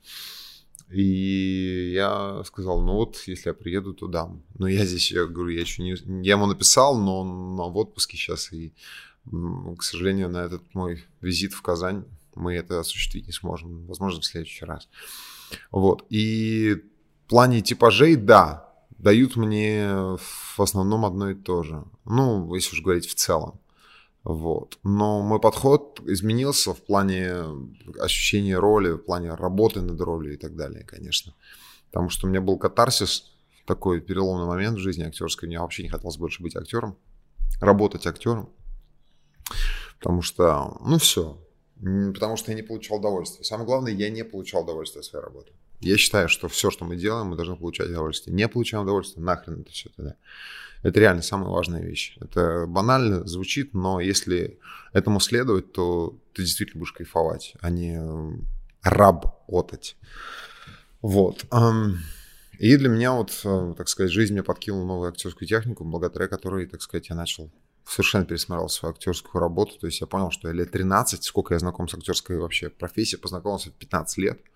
[0.93, 4.43] И я сказал, ну вот, если я приеду, то дам.
[4.59, 5.95] Но я здесь, я говорю, я еще не...
[6.23, 8.73] Я ему написал, но он в отпуске сейчас, и,
[9.25, 13.85] к сожалению, на этот мой визит в Казань мы это осуществить не сможем.
[13.87, 14.87] Возможно, в следующий раз.
[15.71, 16.05] Вот.
[16.09, 16.83] И
[17.25, 21.83] в плане типажей, да, дают мне в основном одно и то же.
[22.05, 23.59] Ну, если уж говорить в целом.
[24.23, 24.79] Вот.
[24.83, 27.43] Но мой подход изменился в плане
[27.99, 31.33] ощущения роли, в плане работы над ролью и так далее, конечно.
[31.91, 33.31] Потому что у меня был катарсис,
[33.65, 35.47] такой переломный момент в жизни актерской.
[35.47, 36.97] Мне вообще не хотелось больше быть актером,
[37.59, 38.49] работать актером.
[39.99, 41.37] Потому что, ну все,
[42.13, 43.43] потому что я не получал удовольствия.
[43.43, 45.51] Самое главное, я не получал удовольствия от своей работы.
[45.81, 48.33] Я считаю, что все, что мы делаем, мы должны получать удовольствие.
[48.33, 50.15] Не получаем удовольствие, нахрен это все тогда.
[50.83, 52.15] Это реально самая важная вещь.
[52.19, 54.59] Это банально звучит, но если
[54.91, 57.99] этому следовать, то ты действительно будешь кайфовать, а не
[58.83, 59.95] работать.
[61.01, 61.45] Вот.
[62.59, 66.67] И для меня вот, э, так сказать, жизнь мне подкинула новую актерскую технику, благодаря которой,
[66.67, 67.49] так сказать, я начал
[67.83, 69.77] совершенно пересмотрел свою актерскую работу.
[69.79, 73.19] То есть я понял, что я лет 13, сколько я знаком с актерской вообще профессией,
[73.19, 74.39] познакомился в 15 лет–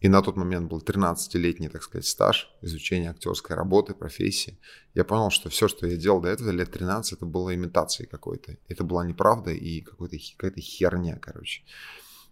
[0.00, 4.58] и на тот момент был 13-летний, так сказать, стаж изучения актерской работы, профессии.
[4.94, 8.56] Я понял, что все, что я делал до этого, лет 13, это было имитацией какой-то.
[8.68, 11.62] Это была неправда и какой-то, какая-то херня, короче.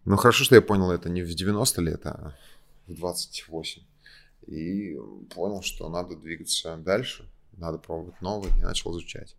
[0.06, 2.34] Но хорошо, что я понял это не в 90 лет, а
[2.86, 3.82] в 28.
[4.46, 4.96] И
[5.34, 9.36] понял, что надо двигаться дальше, надо пробовать новые, и начал изучать.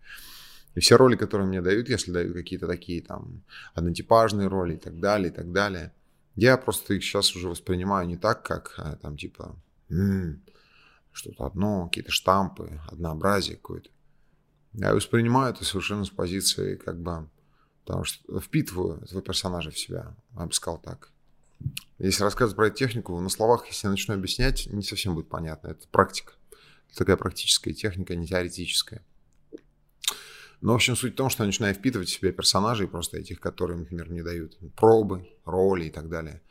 [0.75, 3.41] И все роли, которые мне дают, если дают какие-то такие там
[3.73, 5.93] однотипажные роли и так далее, и так далее–
[6.39, 9.55] я просто их сейчас уже воспринимаю не так, как э, там типа
[11.11, 13.89] что-то одно, какие-то штампы, однообразие какое-то.
[14.73, 17.27] Я воспринимаю это совершенно с позиции как бы
[17.89, 21.11] потому что впитываю этого персонажа в себя, я бы сказал так.
[21.97, 25.69] Если рассказывать про эту технику, на словах, если я начну объяснять, не совсем будет понятно.
[25.69, 26.33] Это практика.
[26.87, 29.03] Это такая практическая техника, не теоретическая.
[30.61, 33.39] Но, в общем, суть в том, что я начинаю впитывать в себя персонажей, просто этих,
[33.39, 36.41] которые, например, мне дают пробы, роли и так далее.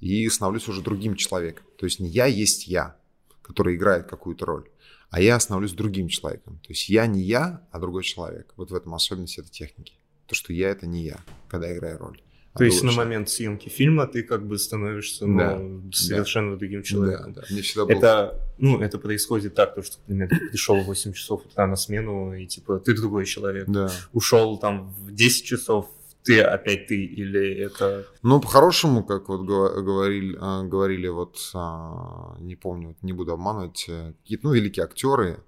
[0.00, 1.64] И становлюсь уже другим человеком.
[1.78, 2.96] То есть не я есть я,
[3.40, 4.68] который играет какую-то роль,
[5.10, 6.58] а я становлюсь другим человеком.
[6.58, 8.52] То есть я не я, а другой человек.
[8.56, 9.94] Вот в этом особенность этой техники.
[10.26, 12.20] То, что я— это не я, когда играю роль.
[12.54, 16.58] То есть на момент съемки фильма ты как бы становишься ну, да, совершенно да.
[16.58, 17.32] другим человеком.
[17.32, 17.46] Да, да.
[17.50, 17.96] Мне всегда было...
[17.96, 21.76] Это, ну, это происходит так, то, что, например, ты пришел в 8 часов утра на
[21.76, 23.66] смену, и типа ты другой человек.
[23.68, 23.90] Да.
[24.12, 25.88] Ушел там в 10 часов,
[26.24, 28.06] ты опять ты, или это...
[28.22, 34.12] Ну, по-хорошему, как вот говорили, а, говорили вот, а, не помню, не буду обманывать, э,
[34.22, 35.42] какие-то, ну, великие актеры,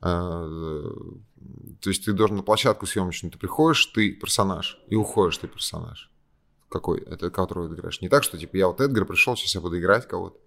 [0.00, 0.48] а,
[1.80, 6.10] то есть ты должен на площадку съемочную, ты приходишь, ты персонаж, и уходишь, ты персонаж
[6.74, 8.00] какой, это которого ты играешь.
[8.00, 10.38] Не так, что типа я вот Эдгар пришел, сейчас я буду играть кого-то.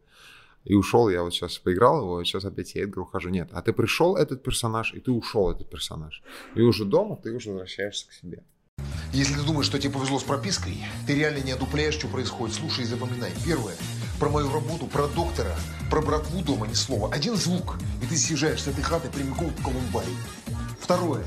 [0.66, 3.30] И ушел, я вот сейчас поиграл его, сейчас опять я Эдгар ухожу.
[3.30, 6.22] Нет, а ты пришел этот персонаж, и ты ушел этот персонаж.
[6.56, 8.44] И уже дома ты уже возвращаешься к себе.
[9.14, 12.56] Если ты думаешь, что тебе повезло с пропиской, ты реально не одупляешь, что происходит.
[12.56, 13.32] Слушай и запоминай.
[13.46, 13.76] Первое.
[14.20, 15.56] Про мою работу, про доктора,
[15.90, 17.14] про братву дома ни слова.
[17.14, 20.18] Один звук, и ты съезжаешь с этой хаты прямиком в Колумбарий.
[20.82, 21.24] Второе.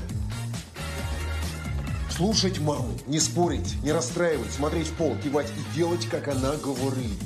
[2.21, 7.17] Слушать маму, не спорить, не расстраивать, смотреть в пол, кивать и делать, как она говорит.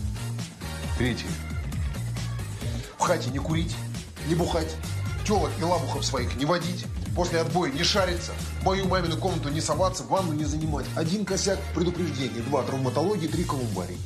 [0.97, 1.27] Третье.
[2.97, 3.75] В хате не курить,
[4.29, 4.73] не бухать,
[5.27, 8.31] телок и лабухов своих не водить, после отбоя не шариться,
[8.61, 10.85] в мою мамину комнату не соваться, ванну не занимать.
[10.95, 13.97] Один косяк предупреждение, два травматологии, три колумбарий.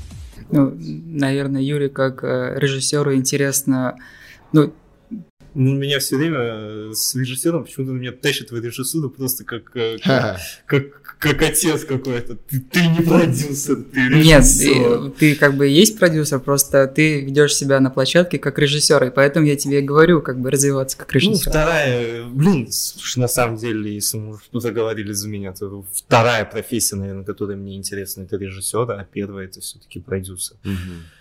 [0.50, 3.96] Ну, наверное, Юрий, как э, режиссеру интересно,
[4.54, 4.74] ну,
[5.54, 10.40] меня все время э, с режиссером почему-то меня тащит в режиссуру просто как, э, как,
[10.66, 12.36] как, как отец какой-то.
[12.36, 15.02] Ты, ты не продюсер, ты режиссер.
[15.02, 19.04] Нет, ты, ты как бы есть продюсер, просто ты ведешь себя на площадке как режиссер,
[19.06, 21.46] и поэтому я тебе говорю, как бы развиваться как режиссер.
[21.46, 26.96] Ну, вторая, блин, слушай, на самом деле, если мы заговорили за меня, то вторая профессия,
[26.96, 30.58] наверное, которая мне интересна, это режиссер, а первая это все-таки продюсер.
[30.64, 31.19] Угу.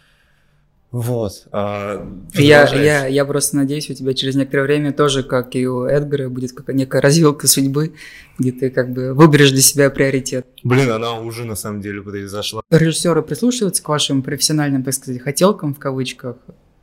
[0.91, 1.47] Вот.
[1.53, 5.85] А, я, я, я просто надеюсь, у тебя через некоторое время тоже, как и у
[5.85, 7.93] Эдгара, будет какая некая развилка судьбы,
[8.39, 10.47] где ты как бы выберешь для себя приоритет.
[10.65, 12.63] Блин, она уже на самом деле произошла.
[12.71, 16.37] Режиссеры прислушиваются к вашим профессиональным, так сказать, хотелкам в кавычках.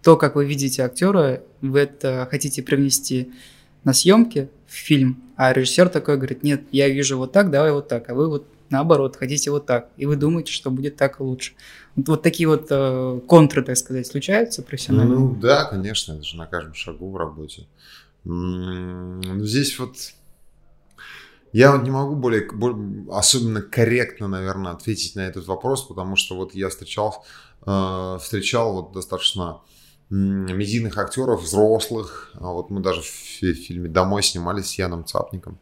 [0.04, 3.32] то, как вы видите актера, вы это хотите привнести
[3.84, 7.88] на съемки в фильм, а режиссер такой говорит, нет, я вижу вот так, давай вот
[7.88, 11.54] так, а вы вот наоборот хотите вот так, и вы думаете, что будет так лучше.
[11.96, 15.16] Вот, вот такие вот э, контры, так сказать, случаются профессионально?
[15.16, 17.68] Ну да, конечно, это же на каждом шагу в работе.
[18.24, 19.96] Ну, здесь вот
[21.52, 26.36] я вот не могу более, более особенно корректно, наверное, ответить на этот вопрос, потому что
[26.36, 27.24] вот я встречал,
[27.66, 29.62] э, встречал вот достаточно
[30.10, 32.32] медийных актеров, взрослых.
[32.36, 35.60] А вот мы даже в фильме «Домой» снимались с Яном Цапником.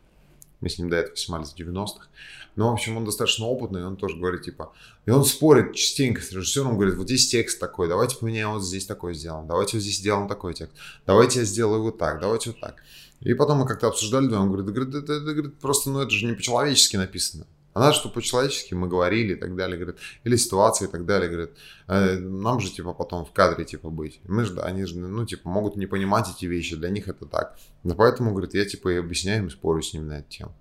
[0.62, 2.08] Мы с ним до этого снимались в 90-х.
[2.56, 4.74] Ну, в общем, он достаточно опытный, он тоже говорит, типа...
[5.06, 8.86] И он спорит частенько с режиссером, говорит, вот здесь текст такой, давайте поменяем вот здесь
[8.86, 12.60] такой сделаем, давайте вот здесь сделаем такой текст, давайте я сделаю вот так, давайте вот
[12.60, 12.76] так.
[13.22, 16.26] И потом мы как-то обсуждали, он говорит, говорит, это, это, это, просто, ну, это же
[16.26, 17.48] не по-человечески написано.
[17.74, 21.30] А надо, чтобы по-человечески мы говорили и так далее, говорит, или ситуации и так далее,
[21.30, 21.52] говорит,
[21.88, 24.20] э, нам же, типа, потом в кадре, типа, быть.
[24.26, 27.58] Мы же, они же, ну, типа, могут не понимать эти вещи, для них это так.
[27.84, 30.56] Но поэтому, говорит, я, типа, и объясняю им, спорю с ними на эту тему.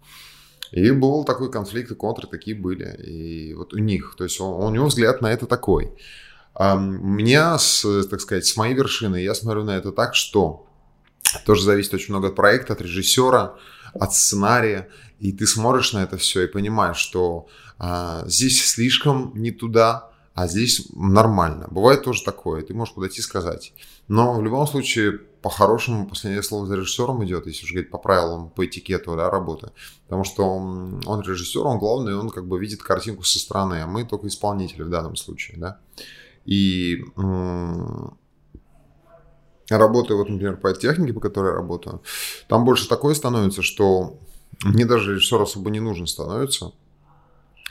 [0.73, 2.97] И был такой конфликт, и контры такие были.
[3.03, 5.93] И вот у них, то есть он, у него взгляд на это такой.
[6.55, 10.67] А меня, с, так сказать, с моей вершины, я смотрю на это так, что
[11.45, 13.57] тоже зависит очень много от проекта, от режиссера,
[13.93, 14.89] от сценария.
[15.21, 17.47] И ты смотришь на это все и понимаешь, что
[17.79, 21.69] а, здесь слишком не туда, а здесь нормально.
[21.71, 23.75] Бывает тоже такое, ты можешь подойти и сказать.
[24.09, 25.13] Но в любом случае,
[25.43, 29.71] по-хорошему, последнее слово за режиссером идет, если уж говорить по правилам, по этикету да, работы.
[30.05, 33.87] Потому что он, он режиссер, он главный, он как бы видит картинку со стороны, а
[33.87, 35.59] мы только исполнители в данном случае.
[35.59, 35.79] Да?
[36.45, 37.05] И
[39.71, 42.03] работая, вот, например, по технике, по которой я работаю,
[42.49, 44.19] там больше такое становится, что
[44.65, 46.73] мне даже режиссер особо не нужен становится,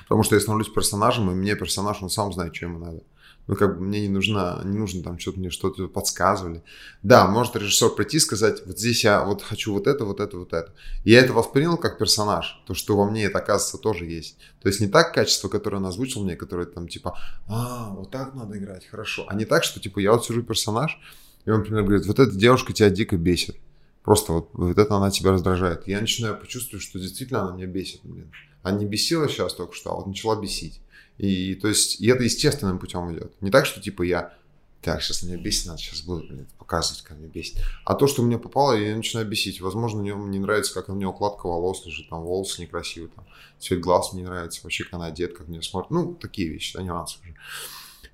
[0.03, 3.01] потому что я становлюсь персонажем, и мне персонаж, он сам знает, что ему надо.
[3.47, 6.63] Ну, как бы мне не нужно, не нужно там что-то мне что-то подсказывали.
[7.03, 10.37] Да, может режиссер прийти и сказать, вот здесь я вот хочу вот это, вот это,
[10.37, 10.73] вот это.
[11.03, 14.37] И я это воспринял как персонаж, то, что во мне это, оказывается, тоже есть.
[14.61, 17.17] То есть не так качество, которое он озвучил мне, которое там типа,
[17.47, 19.25] а, вот так надо играть, хорошо.
[19.27, 20.99] А не так, что типа я вот сижу персонаж,
[21.45, 23.57] и он, например, говорит, вот эта девушка тебя дико бесит.
[24.03, 25.87] Просто вот, вот это она тебя раздражает.
[25.87, 28.31] Я начинаю почувствовать, что действительно она меня бесит, блин.
[28.63, 30.81] А не бесила сейчас только что, а вот начала бесить.
[31.21, 33.39] И то есть, и это естественным путем идет.
[33.41, 34.33] Не так, что типа я,
[34.81, 37.57] так, сейчас меня бесит, надо сейчас буду блин, показывать, как меня бесит.
[37.85, 39.61] А то, что мне попало, я начинаю бесить.
[39.61, 43.27] Возможно, мне не нравится, как у нее укладка волос лежит, там волосы некрасивые, там
[43.59, 45.91] цвет глаз мне не нравится, вообще, как она одет, как мне смотрит.
[45.91, 47.35] Ну, такие вещи, да, нюансы уже.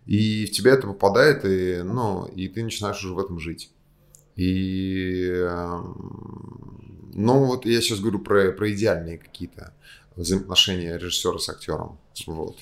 [0.06, 3.72] И в тебя это попадает, и, ну, и ты начинаешь уже в этом жить.
[4.36, 9.74] И, эм, ну, вот я сейчас говорю про, про идеальные какие-то
[10.18, 12.00] взаимоотношения режиссера с актером.
[12.26, 12.58] Вот.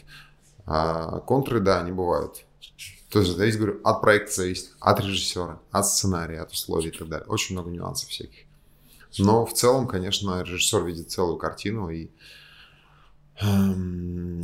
[0.65, 2.45] А контры, да, они бывают.
[3.09, 7.07] То есть, зависит, говорю, от проекта зависит, от режиссера, от сценария, от условий и так
[7.07, 7.27] далее.
[7.27, 8.45] Очень много нюансов всяких.
[9.17, 12.09] Но в целом, конечно, режиссер видит целую картину, и
[13.41, 14.41] Эм,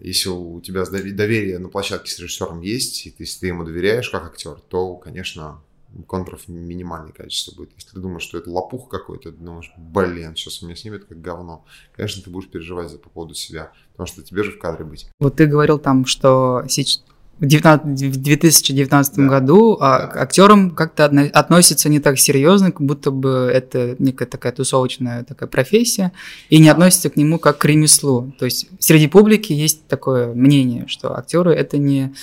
[0.00, 4.24] если у тебя доверие на площадке с режиссером есть, и если ты ему доверяешь как
[4.24, 5.60] актер, то, конечно,
[6.06, 7.72] контров минимальное количество будет.
[7.76, 11.64] Если ты думаешь, что это лопух какой-то, ты думаешь, блин, сейчас меня снимет как говно.
[11.94, 15.08] Конечно, ты будешь переживать за по поводу себя, потому что тебе же в кадре быть.
[15.20, 17.02] Вот ты говорил там, что сейчас
[17.38, 19.22] в 2019 да.
[19.26, 20.20] году а, да.
[20.20, 26.12] актерам как-то относятся не так серьезно, как будто бы это некая такая тусовочная такая профессия,
[26.50, 28.32] и не относятся к нему как к ремеслу.
[28.38, 32.14] То есть среди публики есть такое мнение, что актеры это не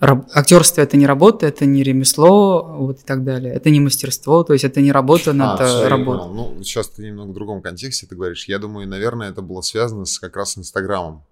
[0.00, 3.54] актерство это не работа, это не ремесло, вот и так далее.
[3.54, 6.34] Это не мастерство, то есть это не работа над а, работой.
[6.34, 8.46] Ну, сейчас ты немного в другом контексте ты говоришь.
[8.46, 11.22] Я думаю, наверное, это было связано с как раз Инстаграмом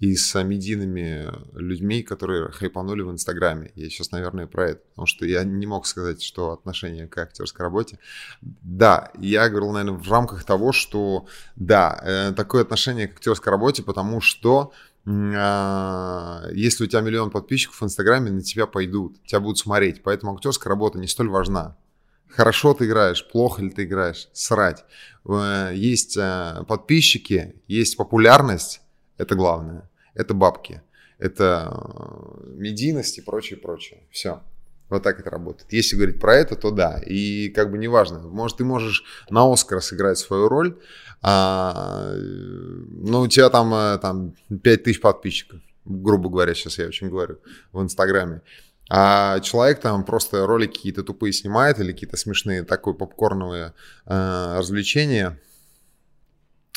[0.00, 3.70] и с медийными людьми, которые хайпанули в Инстаграме.
[3.74, 7.64] Я сейчас, наверное, про это, потому что я не мог сказать, что отношение к актерской
[7.64, 7.98] работе.
[8.40, 13.82] Да, я говорил, наверное, в рамках того, что да, э, такое отношение к актерской работе,
[13.82, 14.72] потому что
[15.06, 20.02] если у тебя миллион подписчиков в Инстаграме, на тебя пойдут, тебя будут смотреть.
[20.02, 21.76] Поэтому актерская работа не столь важна.
[22.28, 24.84] Хорошо ты играешь, плохо ли ты играешь, срать.
[25.26, 28.82] Э, есть э, подписчики, есть популярность,
[29.16, 30.82] это главное это бабки,
[31.18, 34.00] это э, медийность и прочее, прочее.
[34.10, 34.42] Все.
[34.90, 35.72] Вот так это работает.
[35.72, 36.98] Если говорить про это, то да.
[36.98, 38.18] И как бы неважно.
[38.18, 40.76] Может, ты можешь на Оскар сыграть свою роль,
[41.22, 47.08] а, но у тебя там, э, там 5 тысяч подписчиков, грубо говоря, сейчас я очень
[47.08, 47.38] говорю,
[47.72, 48.42] в Инстаграме.
[48.88, 53.72] А человек там просто ролики какие-то тупые снимает или какие-то смешные такой попкорновые
[54.06, 55.38] э, развлечения–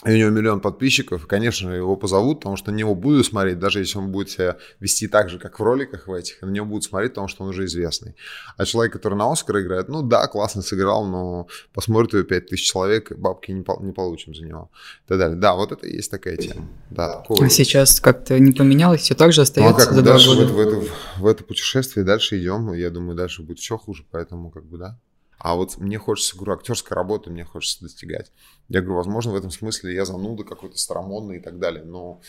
[0.05, 3.79] и у него миллион подписчиков, конечно, его позовут, потому что на него будут смотреть, даже
[3.79, 6.83] если он будет себя вести так же, как в роликах в этих, на него будут
[6.83, 8.15] смотреть, потому что он уже известный.
[8.57, 13.11] А человек, который на Оскар играет, ну да, классно сыграл, но посмотрит его 5000 человек,
[13.17, 14.69] бабки не, не получим за него.
[15.05, 15.37] И так далее.
[15.37, 16.67] Да, вот это и есть такая тема.
[16.89, 17.45] Да, такого...
[17.45, 20.35] А сейчас как-то не поменялось, все так же остается ну, а как, за дальше два
[20.35, 20.53] года?
[20.53, 24.49] В, в, это, в это путешествие дальше идем, я думаю, дальше будет еще хуже, поэтому
[24.49, 24.99] как бы да.
[25.37, 28.31] А вот мне хочется, говорю, актерская работа, мне хочется достигать.
[28.69, 32.21] Я говорю, возможно, в этом смысле я зануда какой-то старомодный и так далее, но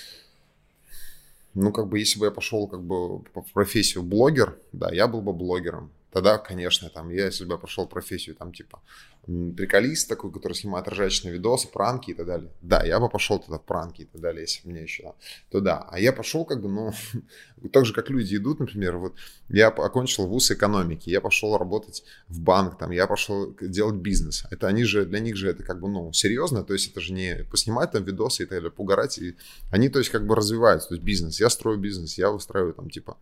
[1.54, 5.22] ну, как бы, если бы я пошел, как бы, в профессию блогер, да, я был
[5.22, 5.92] бы блогером.
[6.10, 8.80] Тогда, конечно, там, я, если бы я пошел в профессию, там, типа,
[9.26, 12.50] приколист такой, который снимает ржачные видосы, пранки и так далее.
[12.62, 15.14] Да, я бы пошел тогда в пранки и так далее, если бы мне еще,
[15.50, 15.86] то да.
[15.90, 16.92] А я пошел как бы, ну,
[17.72, 19.14] так же, как люди идут, например, вот
[19.48, 24.44] я окончил вуз экономики, я пошел работать в банк, там, я пошел делать бизнес.
[24.50, 27.12] Это они же, для них же это как бы, ну, серьезно, то есть это же
[27.12, 29.36] не поснимать там видосы и так далее, пугарать, и
[29.70, 31.40] они, то есть, как бы развиваются, то есть бизнес.
[31.40, 33.16] Я строю бизнес, я выстраиваю там, типа,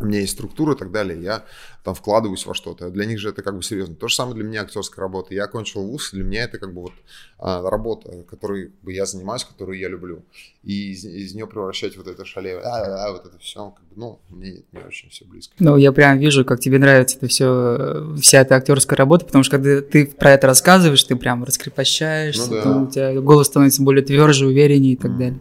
[0.00, 1.44] у меня есть структура и так далее, я
[1.82, 2.90] там вкладываюсь во что-то.
[2.90, 3.94] Для них же это как бы серьезно.
[3.96, 5.34] То же самое для меня актерская работа.
[5.34, 6.92] Я окончил вуз, для меня это как бы вот
[7.38, 10.24] а, работа, которой бы я занимаюсь, которую я люблю.
[10.62, 13.94] И из, из нее превращать вот это шале, а, а, вот это все, как бы,
[13.96, 15.54] ну, мне не очень все близко.
[15.58, 19.56] Ну, я прям вижу, как тебе нравится это все, вся эта актерская работа, потому что
[19.56, 22.76] когда ты про это рассказываешь, ты прям раскрепощаешься, ну, да.
[22.82, 25.18] у тебя голос становится более тверже, увереннее и так mm.
[25.18, 25.40] далее.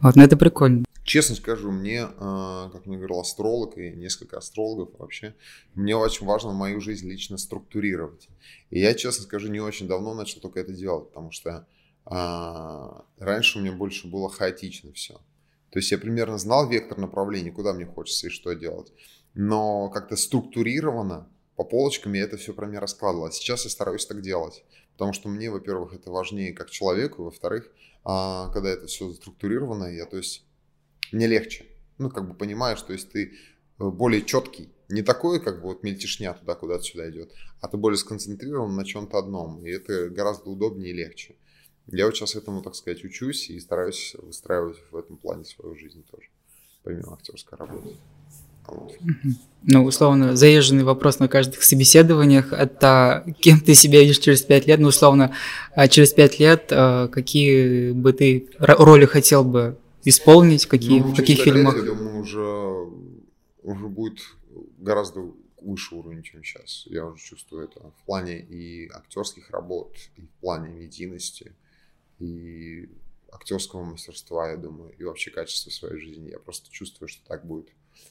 [0.00, 0.84] Вот, ну это прикольно.
[1.04, 5.34] Честно скажу, мне, а, как мне говорил астролог и несколько астрологов вообще,
[5.74, 8.28] мне очень важно мою жизнь лично структурировать.
[8.70, 11.68] И я, честно скажу, не очень давно начал только это делать, потому что
[12.06, 15.20] а, раньше у меня больше было хаотично все.
[15.68, 18.90] То есть я примерно знал вектор направления, куда мне хочется и что делать.
[19.34, 23.26] Но как-то структурированно, по полочкам я это все про меня раскладывал.
[23.26, 24.64] А сейчас я стараюсь так делать.
[24.92, 27.70] Потому что мне, во-первых, это важнее как человеку, во-вторых,
[28.04, 30.46] а, когда это все структурировано, я, то есть
[31.12, 31.66] мне легче.
[31.98, 33.32] Ну, как бы понимаешь, то есть ты
[33.78, 34.70] э, более четкий.
[34.88, 38.84] Не такой, как бы вот мельтешня туда, куда-то сюда идет, а ты более сконцентрирован на
[38.84, 39.64] чем-то одном.
[39.64, 41.36] И это гораздо удобнее и легче.
[41.86, 46.04] Я вот сейчас этому, так сказать, учусь и стараюсь выстраивать в этом плане свою жизнь
[46.10, 46.28] тоже,
[46.82, 47.96] помимо актерской работы.
[49.62, 54.80] Ну, условно, заезженный вопрос на каждых собеседованиях– это кем ты себя видишь через пять лет?
[54.80, 55.34] Ну, условно,
[55.74, 61.16] а через пять лет э, какие бы ты роли хотел бы исполнить, какие, ну, в
[61.16, 61.76] каких фильмах?
[61.76, 62.40] Я думаю, уже,
[63.62, 64.20] уже будет
[64.78, 66.86] гораздо выше уровень, чем сейчас.
[66.86, 71.54] Я уже чувствую это в плане и актерских работ, и в плане медийности,
[72.18, 72.88] и
[73.32, 76.30] актерского мастерства, я думаю, и вообще качества своей жизни.
[76.30, 77.68] Я просто чувствую, что так будет.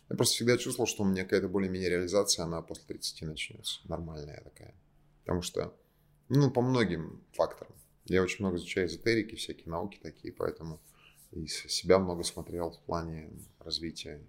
[0.10, 3.80] Я просто всегда чувствовал, что у меня какая-то более-менее реализация, она после 30 начнется.
[3.86, 4.76] Нормальная такая.
[5.24, 5.74] Потому что,
[6.30, 7.74] ну, по многим факторам.
[8.06, 10.82] Я очень много изучаю эзотерики, всякие науки такие, поэтому
[11.36, 13.30] и себя много смотрел в плане
[13.64, 14.20] развития.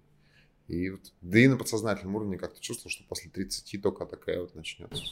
[0.69, 4.55] И вот, да и на подсознательном уровне как-то чувствовал, что после 30 только такая вот
[4.55, 5.03] начнется.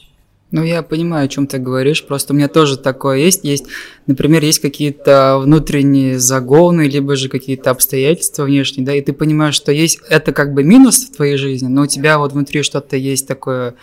[0.51, 2.05] Ну, я понимаю, о чем ты говоришь.
[2.05, 3.43] Просто у меня тоже такое есть.
[3.43, 3.65] Есть,
[4.05, 9.71] например, есть какие-то внутренние загоны, либо же какие-то обстоятельства внешние, да, и ты понимаешь, что
[9.71, 13.27] есть это как бы минус в твоей жизни, но у тебя вот внутри что-то есть
[13.27, 13.73] такое,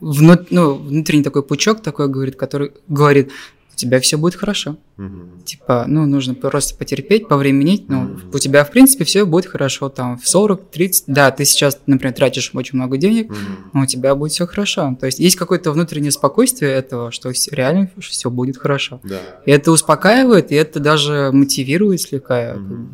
[0.00, 3.32] внут, ну, внутренний такой пучок такой говорит, который говорит,
[3.78, 4.76] тебя все будет хорошо.
[4.98, 5.42] Угу.
[5.44, 8.20] Типа, ну, нужно просто потерпеть, повременить, ну, угу.
[8.34, 12.14] у тебя, в принципе, все будет хорошо, там, в 40, 30, да, ты сейчас, например,
[12.14, 13.38] тратишь очень много денег, угу.
[13.72, 14.96] но у тебя будет все хорошо.
[15.00, 19.00] То есть есть какое-то внутреннее спокойствие этого, что реально все будет хорошо.
[19.04, 19.20] Да.
[19.46, 22.56] И это успокаивает, и это даже мотивирует слегка.
[22.56, 22.88] Угу.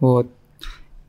[0.00, 0.26] Вот.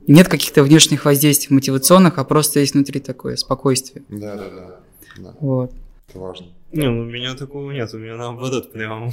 [0.07, 4.03] Нет каких-то внешних воздействий мотивационных, а просто есть внутри такое спокойствие.
[4.09, 4.75] Да, да, да.
[5.17, 5.33] да.
[5.39, 5.71] Вот.
[6.09, 6.47] Это важно.
[6.71, 9.07] Не, ну у меня такого нет, у меня наоборот прям...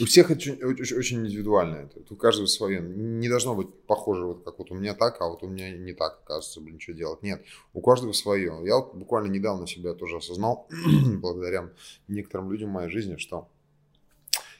[0.00, 2.80] У всех очень, очень, очень индивидуально это, у каждого свое.
[2.80, 5.92] Не должно быть похоже, вот как вот у меня так, а вот у меня не
[5.92, 7.22] так, оказывается, блин, что делать.
[7.22, 7.44] Нет,
[7.74, 8.58] у каждого свое.
[8.64, 10.66] Я вот буквально недавно себя тоже осознал,
[11.20, 11.70] благодаря
[12.08, 13.48] некоторым людям в моей жизни, что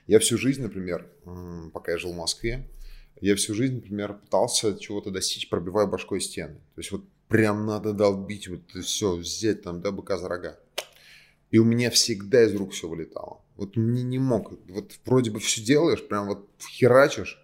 [0.07, 1.09] я всю жизнь, например,
[1.73, 2.69] пока я жил в Москве,
[3.21, 6.55] я всю жизнь, например, пытался чего-то достичь, пробивая башкой стены.
[6.75, 10.59] То есть вот прям надо долбить, вот все, взять там, да, быка за рога.
[11.53, 13.43] И у меня всегда из рук все вылетало.
[13.57, 14.53] Вот мне не мог.
[14.69, 17.39] Вот вроде бы все делаешь, прям вот херачишь,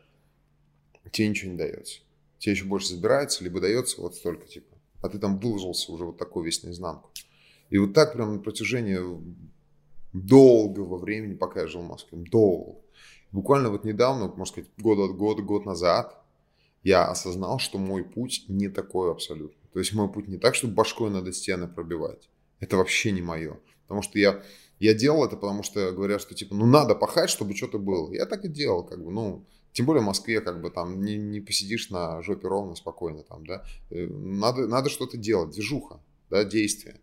[1.12, 2.00] тебе ничего не дается.
[2.38, 4.74] Тебе еще больше забирается, либо дается вот столько типа.
[5.02, 7.10] А ты там выложился уже вот такой весь наизнанку.
[7.68, 8.98] И вот так прям на протяжении
[10.14, 12.80] долгого времени, пока я жил в Москве, долго.
[13.30, 16.18] Буквально вот недавно, можно сказать, год от года, год назад,
[16.82, 19.58] я осознал, что мой путь не такой абсолютно.
[19.74, 22.30] То есть мой путь не так, что башкой надо стены пробивать.
[22.58, 23.58] Это вообще не мое.
[23.88, 24.42] Потому что я
[24.80, 28.12] Я делал это, потому что говорят, что типа, ну надо пахать, чтобы что-то было.
[28.12, 31.16] Я так и делал, как бы, ну, тем более в Москве, как бы там не,
[31.16, 33.64] не посидишь на жопе ровно, спокойно там, да.
[33.90, 37.00] Э, надо, надо что-то делать, движуха, да, действие.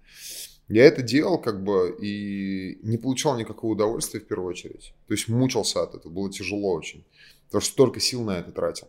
[0.70, 4.94] Я это делал, как бы, и не получал никакого удовольствия в первую очередь.
[5.08, 7.04] То есть мучился от этого, было тяжело очень.
[7.48, 8.88] Потому что столько сил на это тратил.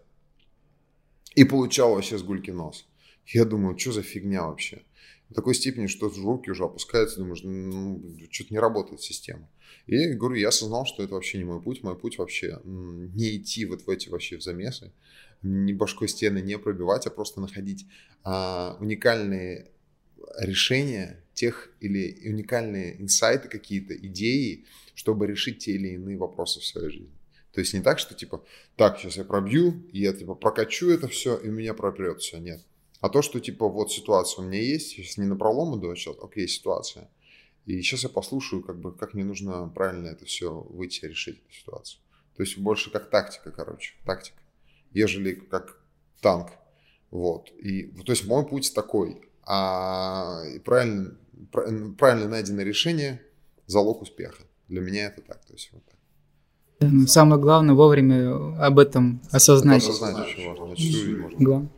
[1.34, 2.86] И получал вообще с гульки нос.
[3.26, 4.84] Я думаю, что за фигня вообще?
[5.30, 8.00] В такой степени, что руки уже опускаются, думаешь, ну,
[8.30, 9.48] что-то не работает система.
[9.86, 11.82] И говорю, я осознал, что это вообще не мой путь.
[11.82, 14.92] Мой путь вообще не идти вот в эти вообще в замесы,
[15.42, 17.86] не башкой стены не пробивать, а просто находить
[18.22, 19.70] а, уникальные
[20.38, 24.64] решения тех или уникальные инсайты какие-то, идеи,
[24.94, 27.10] чтобы решить те или иные вопросы в своей жизни.
[27.52, 28.44] То есть не так, что типа,
[28.76, 32.38] так, сейчас я пробью, я типа прокачу это все, и меня пропрет все.
[32.38, 32.62] Нет.
[33.06, 35.94] А то, что типа вот ситуация у меня есть, сейчас не на пролом иду, а
[35.94, 37.08] сейчас, окей, ситуация.
[37.64, 41.38] И сейчас я послушаю, как бы, как мне нужно правильно это все выйти и решить
[41.38, 42.00] эту ситуацию.
[42.36, 44.40] То есть больше как тактика, короче, тактика,
[44.90, 45.80] ежели как
[46.20, 46.48] танк.
[47.12, 47.52] Вот.
[47.60, 49.20] И, то есть мой путь такой.
[49.44, 51.16] А правильно,
[51.96, 53.22] правильно найденное решение–
[53.66, 54.42] залог успеха.
[54.66, 55.44] Для меня это так.
[55.44, 57.08] То есть вот так.
[57.08, 59.84] Самое главное вовремя об этом осознать.
[59.84, 60.70] Это осознать очень важно.
[60.70, 61.38] Зачастую можно.
[61.38, 61.70] Главное.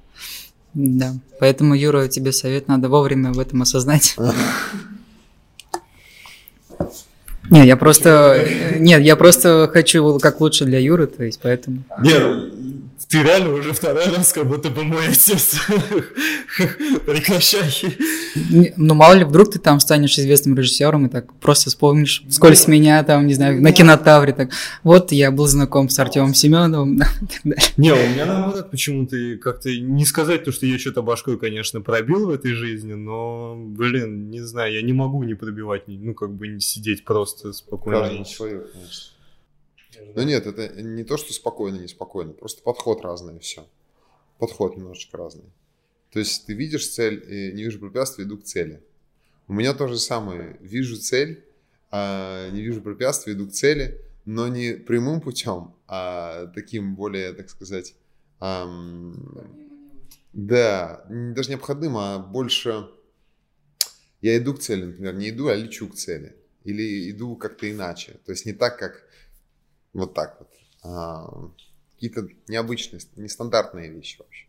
[0.81, 1.13] Да.
[1.41, 4.15] Поэтому, Юра, тебе совет надо вовремя об этом осознать.
[7.51, 8.47] Нет, я просто...
[8.79, 11.83] Нет, я просто хочу как лучше для Юры, то есть поэтому...
[12.01, 12.23] Нет,
[13.09, 15.57] ты реально уже второй раз как будто бы мой отец.
[17.07, 17.97] Прекращай.
[18.77, 22.69] Ну, мало ли, вдруг ты там станешь известным режиссером и так просто вспомнишь, сколько с
[22.69, 24.51] меня там, не знаю, на кинотавре так.
[24.83, 27.01] Вот я был знаком с Артемом Семеновым.
[27.77, 32.27] Не, у меня наоборот почему-то как-то не сказать то, что я что-то башкой, конечно, пробил
[32.27, 36.49] в этой жизни, но, блин, не знаю, я не могу не пробивать, ну, как бы
[36.49, 38.01] не сидеть просто спокойно.
[38.01, 39.18] Каждый человек, конечно.
[40.15, 43.67] Ну нет, это не то, что спокойно, неспокойно, просто подход разный и все.
[44.39, 45.51] Подход немножечко разный.
[46.13, 48.83] То есть ты видишь цель, и не вижу препятствий, иду к цели.
[49.47, 50.57] У меня то же самое.
[50.61, 51.45] Вижу цель,
[51.91, 57.49] а не вижу препятствий, иду к цели, но не прямым путем, а таким более, так
[57.49, 57.95] сказать,
[58.41, 59.35] эм,
[60.33, 62.89] да, даже не обходным, а больше
[64.21, 66.37] я иду к цели, например, не иду, а лечу к цели.
[66.65, 68.19] Или иду как-то иначе.
[68.27, 69.08] То есть не так, как
[69.93, 70.49] вот так вот.
[71.95, 74.47] Какие-то необычные, нестандартные вещи вообще.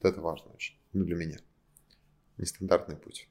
[0.00, 0.76] Вот это важно очень.
[0.92, 1.38] Ну, для меня.
[2.36, 3.28] Нестандартный путь.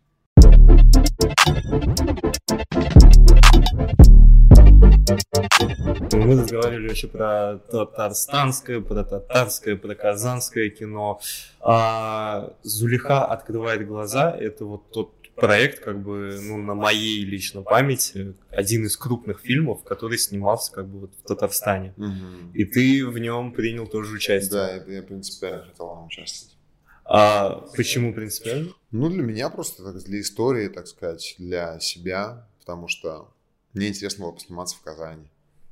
[6.11, 11.19] Мы разговаривали вообще про татарстанское, про татарское, про казанское кино.
[11.61, 14.31] А Зулиха открывает глаза.
[14.31, 19.83] Это вот тот проект, как бы, ну, на моей лично памяти, один из крупных фильмов,
[19.83, 21.93] который снимался, как бы, вот в Татарстане.
[21.97, 22.53] Угу.
[22.53, 24.51] И ты в нем принял тоже участие.
[24.51, 26.57] Да, я, я принципиально хотел вам участвовать.
[27.05, 28.71] А почему принципиально?
[28.91, 33.33] Ну, для меня просто, так, для истории, так сказать, для себя, потому что
[33.73, 35.27] мне интересно было посниматься в Казани.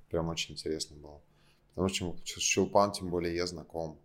[0.09, 1.22] Прям очень интересно было.
[1.76, 3.97] Потому что с Чулпан, тем более, я знаком.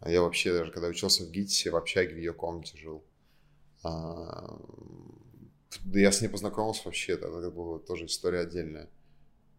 [0.00, 3.02] А я вообще, даже когда учился в ГИТИСе, в общаге в ее комнате жил.
[3.82, 4.58] А,
[5.92, 8.88] я с ней познакомился вообще, это, была тоже история отдельная.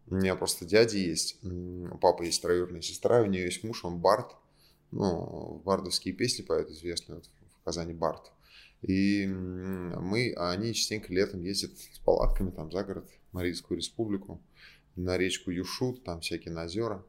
[0.06, 3.98] У меня просто дядя есть, у папы есть троюродная сестра, у нее есть муж, он
[3.98, 4.36] Барт.
[4.90, 8.30] Ну, бардовские песни поют известные вот, в Казани Барт.
[8.82, 14.42] И мы, а они частенько летом ездят с палатками там за город, Марийскую республику,
[14.96, 17.04] на речку Юшут, там всякие на озера.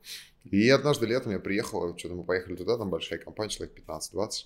[0.45, 4.45] И однажды летом я приехал, что-то мы поехали туда, там большая компания, человек 15-20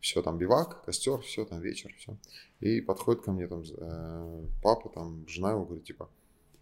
[0.00, 2.16] все там бивак, костер, все там вечер, все.
[2.60, 6.08] И подходит ко мне там э, папа, там жена его говорит, типа,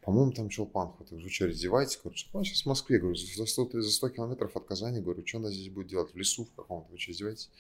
[0.05, 1.12] по-моему, там Чулпан ходит.
[1.12, 1.99] Вы что, раздеваетесь?
[2.03, 2.99] Говорю, Чулпан сейчас в Москве.
[2.99, 5.01] Говорю, за 100, за 100 километров от Казани.
[5.01, 6.12] Говорю, что она здесь будет делать?
[6.12, 6.93] В лесу в каком-то?
[6.93, 7.51] Вы что, издеваетесь?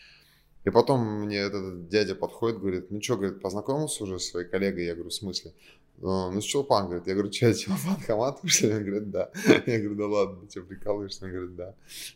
[0.64, 4.84] И потом мне этот дядя подходит, говорит, ну что, говорит, познакомился уже с своей коллегой?
[4.84, 5.52] Я говорю, в смысле?
[5.98, 7.06] Ну, с Чулпан, говорит.
[7.06, 8.74] Я говорю, что, Чулпан Хаматов, что ли?
[8.74, 9.30] Он говорит, да.
[9.66, 11.24] Я говорю, да ладно, ты что, прикалываешься?
[11.24, 11.74] Он говорит, да.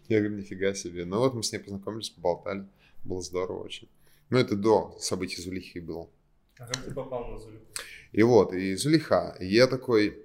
[0.09, 1.05] Я говорю, нифига себе.
[1.07, 2.67] Ну вот мы с ней познакомились, поболтали.
[3.05, 3.89] Было здорово очень.
[4.31, 6.09] Но это до событий Зулихи было.
[6.59, 7.65] А как ты попал на Зулиху?
[8.13, 9.37] И вот, и Зулиха.
[9.41, 10.25] И я такой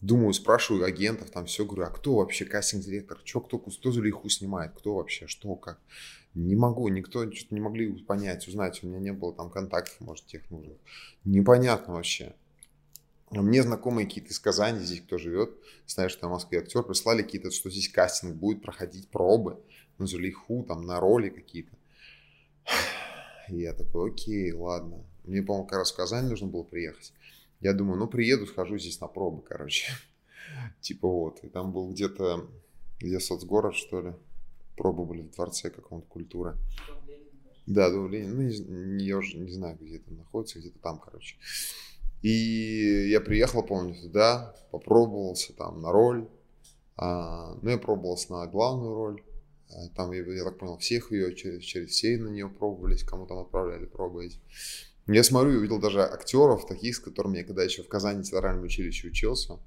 [0.00, 3.18] думаю, спрашиваю агентов, там все, говорю, а кто вообще кастинг-директор?
[3.24, 4.72] Что, кто, кто Зулиху снимает?
[4.76, 5.26] Кто вообще?
[5.26, 5.80] Что, как?
[6.34, 8.82] Не могу, никто что-то не могли понять, узнать.
[8.82, 10.78] У меня не было там контактов, может, тех нужных.
[11.24, 12.34] Непонятно вообще.
[13.30, 15.56] Мне знакомые какие-то из Казани, здесь кто живет,
[15.86, 19.58] знаешь, что в Москве актер, прислали какие-то, что здесь кастинг будет проходить, пробы
[19.98, 21.72] на Зулейху, там, на роли какие-то.
[23.48, 25.04] И я такой, окей, ладно.
[25.24, 27.12] Мне, по-моему, как раз в Казань нужно было приехать.
[27.60, 29.92] Я думаю, ну, приеду, схожу здесь на пробы, короче.
[30.80, 31.40] Типа вот.
[31.44, 32.48] И там был где-то,
[32.98, 34.12] где соцгород, что ли.
[34.76, 36.56] Пробы были в дворце какого-то культуры.
[37.66, 38.34] Да, Дом Ленина.
[38.34, 41.36] Ну, не, я уже не знаю, где это находится, где-то там, короче.
[42.22, 46.28] И я приехал, помню, туда, попробовался там на роль.
[46.96, 49.22] А, ну, я пробовался на главную роль.
[49.74, 53.38] А, там, я, так понял, всех ее, через, через все на нее пробовались, кому там
[53.38, 54.38] отправляли пробовать.
[55.06, 58.64] Я смотрю и увидел даже актеров, таких, с которыми я когда еще в Казани театральном
[58.64, 59.58] училище учился.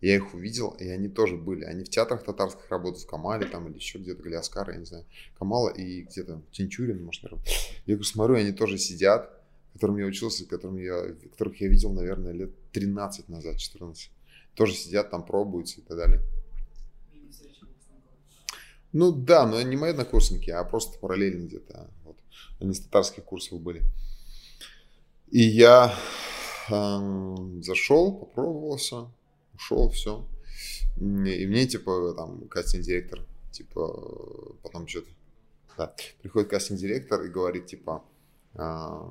[0.00, 1.64] Я их увидел, и они тоже были.
[1.64, 4.84] Они в театрах татарских работают, в Камале там или еще где-то, или Оскара, я не
[4.84, 5.04] знаю.
[5.38, 7.46] Камала и где-то Тинчурин, может, наверное.
[7.86, 9.30] Я говорю, смотрю, они тоже сидят,
[9.74, 14.10] которым я учился, которым я, которых я видел, наверное, лет 13 назад, 14.
[14.54, 16.20] Тоже сидят там, пробуются и так далее.
[18.92, 21.90] Ну да, но не мои однокурсники, а просто параллельно где-то.
[22.04, 22.16] Вот.
[22.60, 23.82] Они с татарских курсов были.
[25.30, 25.94] И я
[26.68, 29.10] э, зашел, попробовался,
[29.54, 30.26] ушел, все.
[30.98, 33.20] И мне, типа, там, кастинг-директор,
[33.50, 35.08] типа, потом что-то,
[35.78, 38.04] да, приходит кастинг-директор и говорит, типа,
[38.54, 39.10] э,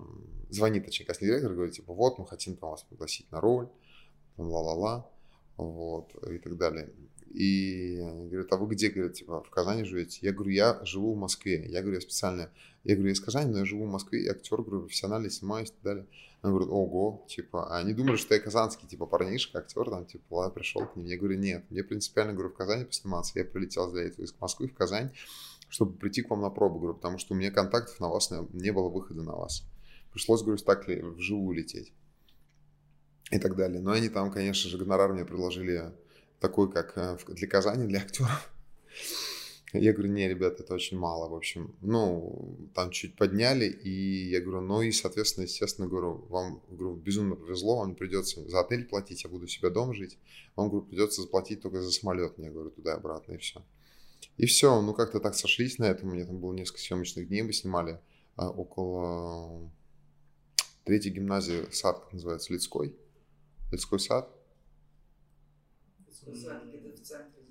[0.51, 3.67] звонит, точнее, кастинг-директор, говорит, типа, вот, мы хотим там вас пригласить на роль,
[4.37, 5.09] ла-ла-ла,
[5.57, 6.91] вот, и так далее.
[7.33, 7.97] И
[8.29, 10.19] говорят, а вы где, говорят, типа, в Казани живете?
[10.21, 11.65] Я говорю, я живу в Москве.
[11.67, 12.49] Я говорю, я специально,
[12.83, 15.69] я говорю, я из Казани, но я живу в Москве, я актер, говорю, профессионально снимаюсь
[15.69, 16.07] и так далее.
[16.41, 20.33] Она говорит, ого, типа, а они думали, что я казанский, типа, парнишка, актер, там, типа,
[20.33, 21.05] ладно, пришел к ним.
[21.05, 23.39] Я говорю, нет, мне принципиально, говорю, в Казани посниматься.
[23.39, 25.11] Я прилетел для этого из Москвы в Казань,
[25.69, 28.71] чтобы прийти к вам на пробу, говорю, потому что у меня контактов на вас не
[28.71, 29.63] было выхода на вас.
[30.11, 31.93] Пришлось, говорю, так ли, вживую лететь
[33.31, 33.79] и так далее.
[33.79, 35.93] Но они там, конечно же, гонорар мне предложили
[36.41, 38.51] такой, как э, для Казани, для актеров.
[39.73, 41.73] Я говорю, не, ребята, это очень мало, в общем.
[41.79, 47.37] Ну, там чуть подняли, и я говорю, ну и, соответственно, естественно, говорю, вам, говорю, безумно
[47.37, 50.17] повезло, вам придется за отель платить, я буду у себя дома жить.
[50.57, 53.63] Вам, говорю, придется заплатить только за самолет, мне, говорю, туда и обратно, и все.
[54.35, 57.41] И все, ну как-то так сошлись на этом, у меня там было несколько съемочных дней,
[57.41, 58.01] мы снимали
[58.35, 59.71] а, около
[60.83, 62.93] третьей гимназии, сад, как называется, Лицкой.
[63.71, 64.29] Лицкой сад.
[66.25, 67.41] В центре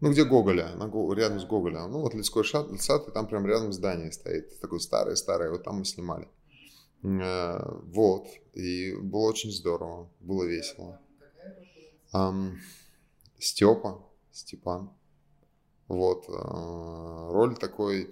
[0.00, 1.86] ну, где Гоголя, на, рядом с Гоголя.
[1.86, 4.60] Ну, вот Лицкой сад, сад, и там прям рядом здание стоит.
[4.60, 6.28] Такое старое-старое, вот там мы снимали.
[7.02, 11.00] Э, вот, и было очень здорово, было весело.
[12.12, 12.56] Um,
[13.38, 14.90] Степа, Степан.
[15.88, 18.10] Вот, uh, роль такой,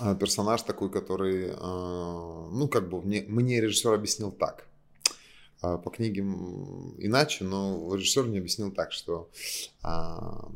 [0.00, 4.66] uh, персонаж такой, который, uh, ну, как бы мне, мне режиссер объяснил так–
[5.60, 9.30] по книге иначе, но режиссер мне объяснил так, что
[9.82, 10.50] а,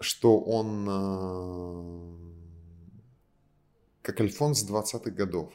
[0.00, 2.14] что он а,
[4.02, 5.52] как Альфонс 20-х годов.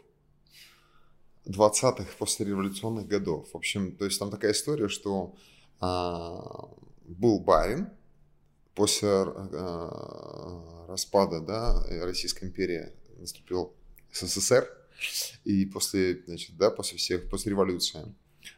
[1.48, 3.52] 20-х послереволюционных годов.
[3.54, 5.36] В общем, то есть там такая история, что
[5.80, 6.70] а,
[7.06, 7.90] был барин
[8.76, 13.74] после а, распада да, Российской империи наступил
[14.12, 14.68] СССР,
[15.44, 18.14] и после, значит, да, после всех, после революции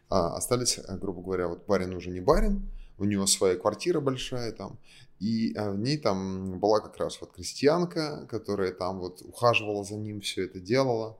[0.09, 4.51] а, остались, э, грубо говоря, вот барин уже не барин, у него своя квартира большая
[4.51, 4.79] там,
[5.19, 9.95] и а, в ней там была как раз вот крестьянка, которая там вот ухаживала за
[9.95, 11.17] ним, все это делала.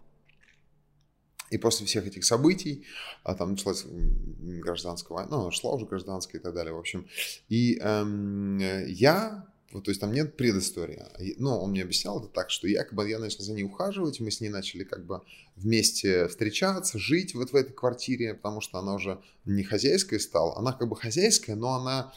[1.51, 2.86] И после всех этих событий,
[3.24, 7.07] а там началась гражданская война, ну, шла уже гражданская и так далее, в общем.
[7.49, 8.57] И эм,
[8.88, 11.03] я вот, то есть там нет предыстории.
[11.38, 14.41] Но он мне объяснял это так, что якобы я начал за ней ухаживать, мы с
[14.41, 15.22] ней начали как бы
[15.55, 20.57] вместе встречаться, жить вот в этой квартире, потому что она уже не хозяйская стала.
[20.57, 22.13] Она как бы хозяйская, но она,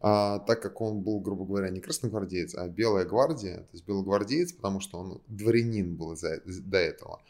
[0.00, 4.52] а, так как он был, грубо говоря, не красногвардеец, а белая гвардия, то есть белогвардеец,
[4.52, 7.22] потому что он дворянин был за, до этого.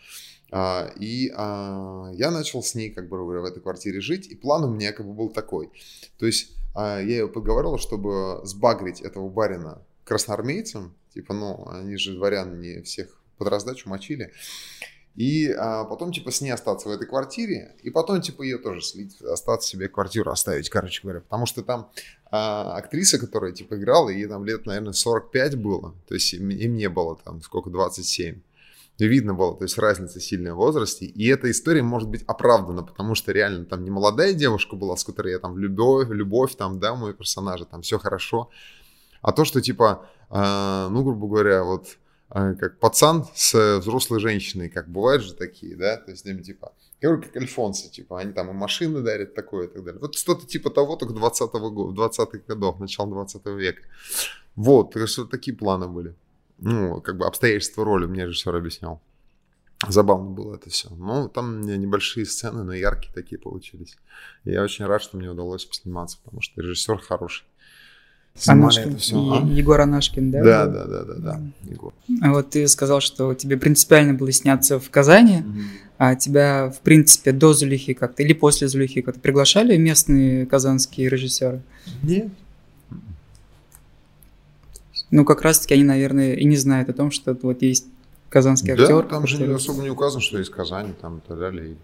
[0.50, 4.34] А, и а, я начал с ней, как бы говоря, в этой квартире жить, и
[4.34, 5.70] план у меня как бы был такой.
[6.18, 12.60] То есть я ее подговорил, чтобы сбагрить этого барина красноармейцам, типа, ну, они же дворян
[12.60, 13.08] не всех
[13.38, 14.32] под раздачу мочили,
[15.16, 18.82] и а, потом, типа, с ней остаться в этой квартире, и потом, типа, ее тоже
[18.82, 21.22] слить, остаться себе квартиру оставить, короче говоря.
[21.22, 21.90] Потому что там
[22.30, 26.76] а, актриса, которая, типа, играла, ей там лет, наверное, 45 было, то есть им, им
[26.76, 28.40] не было там сколько, 27
[29.04, 33.14] видно было, то есть разница сильная в возрасте, и эта история может быть оправдана, потому
[33.14, 36.94] что реально там не молодая девушка была, с которой я там любовь, любовь там, да,
[36.94, 38.50] мой персонаж, там все хорошо,
[39.20, 41.98] а то, что типа, э, ну, грубо говоря, вот
[42.30, 46.72] э, как пацан с взрослой женщиной, как бывают же такие, да, то есть, ну, типа,
[47.02, 50.00] говорю, как альфонсы, типа, они там и машины дарят такое и так далее.
[50.00, 53.82] Вот что-то типа того, только 20-го года, 20-х годов, начала 20 века.
[54.54, 56.14] Вот, так что такие планы были
[56.58, 59.00] ну, как бы обстоятельства роли мне режиссер объяснял.
[59.88, 60.88] Забавно было это все.
[60.90, 63.96] Ну, там небольшие сцены, но яркие такие получились.
[64.44, 67.44] И я очень рад, что мне удалось посниматься, потому что режиссер хороший.
[68.34, 69.32] Снимали Анашкин, это все.
[69.32, 69.46] А?
[69.46, 70.42] Егор Анашкин, да?
[70.42, 71.94] Да, да, да, да, да, Егор.
[72.22, 75.62] А вот ты сказал, что тебе принципиально было сняться в Казани, mm-hmm.
[75.98, 81.62] а тебя, в принципе, до Зулихи как-то или после Зулихи как-то приглашали местные казанские режиссеры?
[82.02, 82.28] Нет.
[85.10, 87.86] Ну, как раз-таки они, наверное, и не знают о том, что вот есть
[88.28, 89.02] казанский актер.
[89.02, 91.72] Да, там же особо не указано, что из Казани там и так далее.
[91.72, 91.76] И,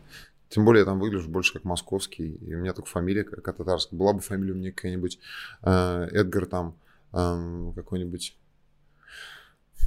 [0.48, 3.98] тем более я там выгляжу больше как московский, и у меня только фамилия как татарская.
[3.98, 5.18] Была бы фамилия у меня какая-нибудь
[5.62, 6.76] э, Эдгар там,
[7.12, 8.36] э, какой-нибудь,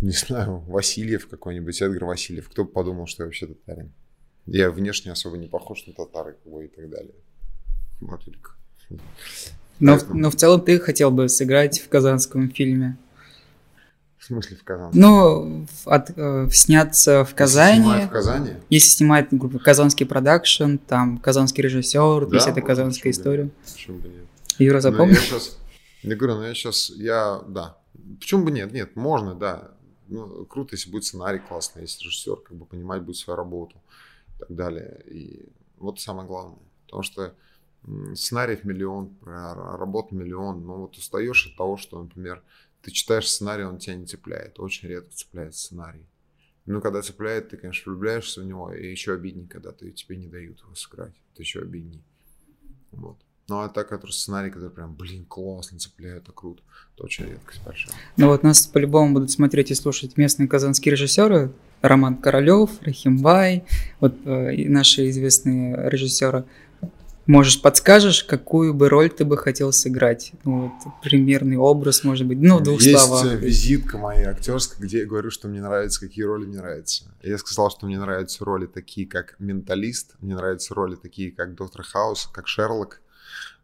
[0.02, 2.50] не знаю, Васильев какой-нибудь, Эдгар Васильев.
[2.50, 3.92] Кто бы подумал, что я вообще татарин.
[4.48, 7.14] Я внешне особо не похож на татары и так далее.
[8.02, 8.22] Вот,
[9.80, 12.98] но, но в целом ты хотел бы сыграть в казанском фильме?
[14.26, 14.92] В смысле в Казани?
[15.00, 17.78] Ну, от, э, сняться в Казани.
[17.78, 18.50] Если снимать в Казани?
[18.72, 23.52] Если снимает группа Казанский продакшн, там казанский режиссер, да, если это казанская история.
[23.72, 24.26] Почему бы нет?
[24.58, 25.14] Юра, запомнил?
[25.14, 25.60] Ну, я, сейчас,
[26.02, 27.78] я говорю, ну я сейчас, я, да.
[28.20, 28.74] Почему бы нет?
[28.74, 29.70] Нет, можно, да.
[30.08, 33.76] Ну, круто, если будет сценарий классный, если режиссер как бы понимать будет свою работу
[34.30, 35.04] и так далее.
[35.06, 36.58] И вот самое главное.
[36.86, 37.36] Потому что
[38.16, 42.42] сценариев миллион, работ миллион, но вот устаешь от того, что, например,
[42.86, 44.60] ты читаешь сценарий, он тебя не цепляет.
[44.60, 46.06] Очень редко цепляет сценарий.
[46.68, 50.28] Ну, когда цепляет, ты, конечно, влюбляешься в него, и еще обиднее, когда ты, тебе не
[50.28, 51.16] дают его сыграть.
[51.34, 52.04] Это еще обиднее.
[52.92, 53.18] Вот.
[53.48, 56.62] Ну, а так, который сценарий, который прям, блин, классно цепляет, это круто,
[56.94, 57.96] это очень редкость большая.
[58.18, 61.52] Ну, вот нас по-любому будут смотреть и слушать местные казанские режиссеры.
[61.82, 63.64] Роман Королев, Рахимбай,
[64.00, 66.46] вот э, наши известные режиссеры.
[67.28, 70.32] Можешь, подскажешь, какую бы роль ты бы хотел сыграть?
[70.44, 73.26] Ну, вот, примерный образ, может быть, ну, в двух Есть словах.
[73.26, 77.06] Есть визитка моя актерская, где я говорю, что мне нравится, какие роли мне нравятся.
[77.24, 81.84] Я сказал, что мне нравятся роли такие, как «Менталист», мне нравятся роли такие, как «Доктор
[81.84, 83.02] Хаус», как «Шерлок».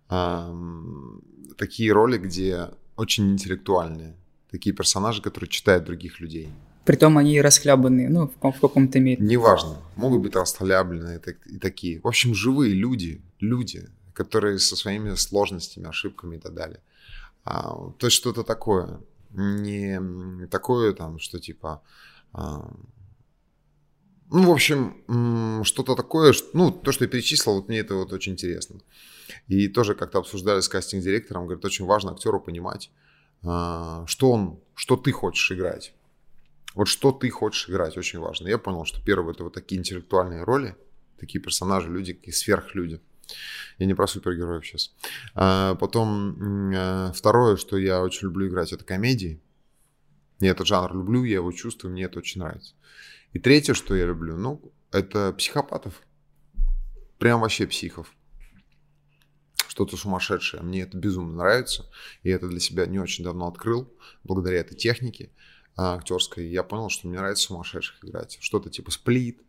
[0.10, 1.22] Эм,
[1.58, 4.16] такие роли, где очень интеллектуальные.
[4.50, 6.50] Такие персонажи, которые читают других людей.
[6.84, 9.24] Притом они расхлябанные, ну, в, в каком-то мере.
[9.24, 9.78] Неважно.
[9.96, 12.02] Могут быть расхлябанные и такие.
[12.02, 16.82] В общем, живые люди, люди, которые со своими сложностями, ошибками и так далее.
[17.44, 19.02] А, то есть что-то такое.
[19.32, 21.82] Не такое там, что типа...
[22.34, 22.72] А,
[24.34, 28.32] ну, в общем, что-то такое, ну, то, что я перечислил, вот мне это вот очень
[28.32, 28.80] интересно.
[29.50, 32.92] И тоже как-то обсуждали с кастинг-директором, говорит, очень важно актеру понимать,
[33.44, 35.94] а, что он, что ты хочешь играть.
[36.76, 38.48] Вот что ты хочешь играть, очень важно.
[38.48, 40.78] Я понял, что первое это вот такие интеллектуальные роли,
[41.20, 43.02] такие персонажи, люди, такие сверхлюди.
[43.78, 44.94] Я не про супергероев сейчас.
[45.34, 49.42] А потом а, второе, что я очень люблю играть, это комедии.
[50.40, 52.74] Я этот жанр люблю, я его чувствую, мне это очень нравится.
[53.34, 54.62] И третье, что я люблю, ну,
[54.92, 56.02] это психопатов.
[57.18, 58.14] Прям вообще психов.
[59.68, 60.64] Что-то сумасшедшее.
[60.64, 61.86] Мне это безумно нравится.
[62.24, 63.92] И это для себя не очень давно открыл,
[64.24, 65.32] благодаря этой технике.
[65.78, 68.38] А, актерской, я понял, что мне нравится сумасшедших играть.
[68.42, 69.42] Что-то типа сплит,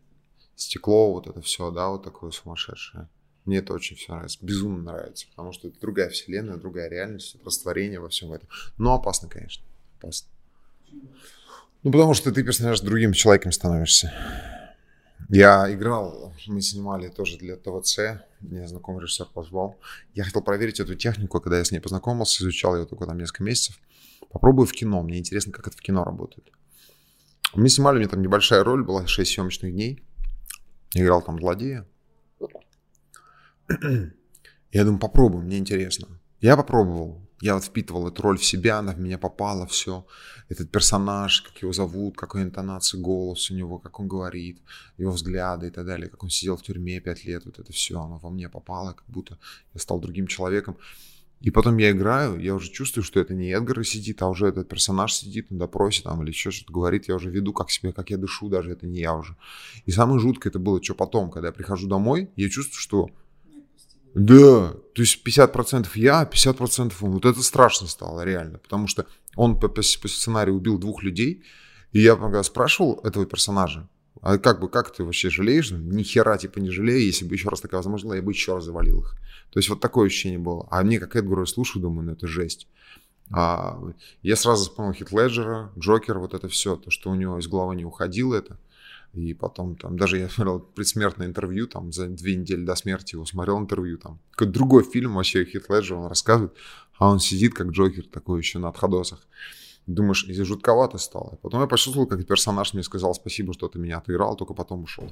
[0.55, 3.09] стекло, вот это все, да, вот такое сумасшедшее.
[3.45, 7.99] Мне это очень все нравится, безумно нравится, потому что это другая вселенная, другая реальность, растворение
[7.99, 8.47] во всем этом.
[8.77, 9.65] Но опасно, конечно,
[9.99, 10.29] опасно.
[11.83, 14.13] Ну, потому что ты персонаж другим человеком становишься.
[15.29, 19.77] Я играл, мы снимали тоже для ТВЦ, мне знакомый режиссер позвал.
[20.13, 23.43] Я хотел проверить эту технику, когда я с ней познакомился, изучал ее только там несколько
[23.43, 23.79] месяцев.
[24.31, 25.01] Попробую в кино.
[25.03, 26.49] Мне интересно, как это в кино работает.
[27.53, 30.03] Мы снимали, меня там небольшая роль была, 6 съемочных дней.
[30.93, 31.85] Играл там злодея.
[34.71, 36.07] Я думаю, попробуем, мне интересно.
[36.41, 37.21] Я попробовал.
[37.41, 40.05] Я вот впитывал эту роль в себя, она в меня попала, все.
[40.49, 44.61] Этот персонаж, как его зовут, какой интонации голос у него, как он говорит,
[44.97, 47.99] его взгляды и так далее, как он сидел в тюрьме пять лет, вот это все,
[47.99, 49.37] оно во мне попало, как будто
[49.73, 50.77] я стал другим человеком.
[51.43, 54.69] И потом я играю, я уже чувствую, что это не Эдгар сидит, а уже этот
[54.69, 57.09] персонаж сидит на допросе там или еще что-то говорит.
[57.09, 59.35] Я уже веду как себе, как я дышу, даже это не я уже.
[59.85, 63.09] И самое жуткое это было, что потом, когда я прихожу домой, я чувствую, что
[64.13, 67.11] да, то есть 50% я, 50% он.
[67.11, 71.43] Вот это страшно стало реально, потому что он по, по, по сценарию убил двух людей,
[71.91, 73.89] и я когда спрашивал этого персонажа,
[74.21, 75.71] а как бы, как ты вообще жалеешь?
[75.71, 78.55] Ни хера типа не жалею, если бы еще раз такая возможность была, я бы еще
[78.55, 79.15] раз завалил их.
[79.51, 80.67] То есть вот такое ощущение было.
[80.71, 82.67] А мне как Эдгару я слушаю, думаю, ну это жесть.
[83.31, 83.79] А
[84.21, 87.75] я сразу вспомнил Хит Леджера, Джокер, вот это все, то, что у него из головы
[87.75, 88.57] не уходило это.
[89.13, 93.25] И потом там, даже я смотрел предсмертное интервью, там за две недели до смерти его
[93.25, 96.53] смотрел интервью, там какой-то другой фильм вообще Хит Леджер, он рассказывает,
[96.97, 99.19] а он сидит как Джокер такой еще на отходосах.
[99.85, 101.37] Думаешь, и жутковато стало.
[101.41, 105.11] Потом я почувствовал, как персонаж мне сказал спасибо, что ты меня отыграл, только потом ушел.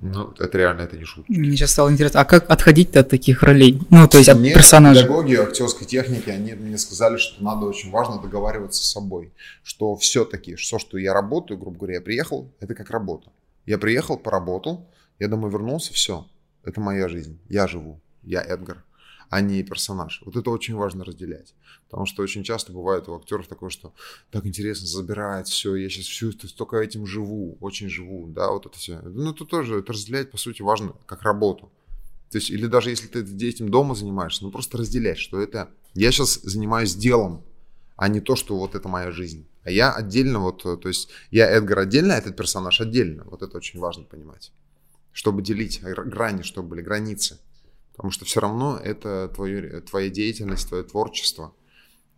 [0.00, 1.30] Ну, это реально, это не шутка.
[1.30, 3.80] Мне сейчас стало интересно, а как отходить от таких ролей?
[3.90, 5.02] Ну, то есть от Мне персонажа.
[5.02, 9.32] педагоги актерской техники, они мне сказали, что надо очень важно договариваться с собой.
[9.62, 13.30] Что все-таки, все, что я работаю, грубо говоря, я приехал, это как работа.
[13.66, 16.26] Я приехал, поработал, я домой вернулся, все.
[16.64, 17.38] Это моя жизнь.
[17.48, 18.00] Я живу.
[18.22, 18.84] Я Эдгар,
[19.30, 20.22] а не персонаж.
[20.24, 21.54] Вот это очень важно разделять.
[21.88, 23.92] Потому что очень часто бывает у актеров такое, что
[24.30, 28.78] так интересно, забирает все, я сейчас всю столько этим живу, очень живу, да, вот это
[28.78, 29.00] все.
[29.02, 31.70] Ну, это тоже, это разделять, по сути, важно, как работу.
[32.30, 36.10] То есть, или даже если ты этим дома занимаешься, ну, просто разделять, что это я
[36.10, 37.44] сейчас занимаюсь делом,
[37.96, 39.46] а не то, что вот это моя жизнь.
[39.64, 43.24] А я отдельно, вот, то есть, я Эдгар отдельно, а этот персонаж отдельно.
[43.24, 44.52] Вот это очень важно понимать.
[45.12, 47.38] Чтобы делить грани, чтобы были границы.
[47.94, 51.54] Потому что все равно это твое, твоя деятельность, твое творчество.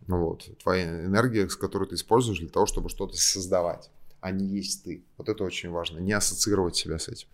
[0.07, 3.89] Вот, твоя энергия, которой ты используешь для того, чтобы что-то создавать,
[4.21, 5.03] а не есть ты.
[5.17, 7.27] Вот это очень важно, не ассоциировать себя с этим.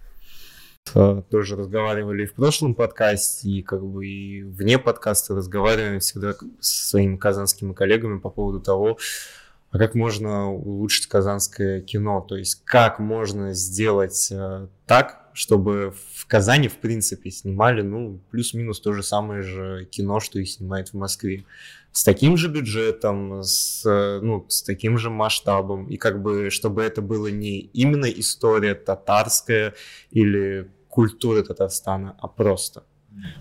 [0.86, 7.16] Тоже разговаривали в прошлом подкасте, и как бы и вне подкаста разговариваем всегда со своими
[7.18, 8.98] казанскими коллегами по поводу того,
[9.72, 16.26] а как можно улучшить казанское кино, то есть как можно сделать э, так, чтобы в
[16.28, 20.94] Казани, в принципе, снимали, ну, плюс-минус то же самое же кино, что и снимает в
[20.94, 21.46] Москве.
[21.92, 23.84] С таким же бюджетом, с,
[24.22, 25.88] ну, с таким же масштабом.
[25.88, 29.74] И как бы, чтобы это было не именно история татарская
[30.10, 32.84] или культура Татарстана, а просто.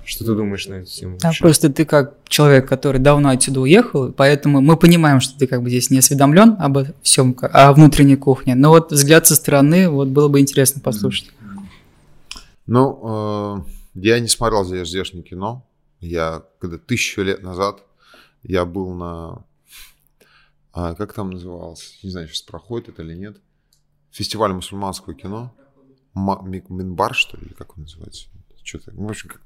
[0.05, 1.18] Что ты думаешь на эту тему?
[1.22, 5.62] А просто ты как человек, который давно отсюда уехал, поэтому мы понимаем, что ты как
[5.62, 8.57] бы здесь не осведомлен обо всем, о внутренней кухне.
[8.57, 11.30] Но вот взгляд со стороны, вот было бы интересно послушать.
[12.71, 15.68] Ну, э, я не смотрел здешнее кино.
[15.99, 17.85] Я, когда тысячу лет назад,
[18.45, 19.45] я был на...
[20.73, 21.99] А, как там называлось?
[22.05, 23.41] Не знаю, сейчас проходит это или нет.
[24.12, 25.53] Фестиваль мусульманского кино.
[26.14, 28.29] Минбар, что ли, как он называется?
[28.62, 29.43] Что-то, ну, в общем, как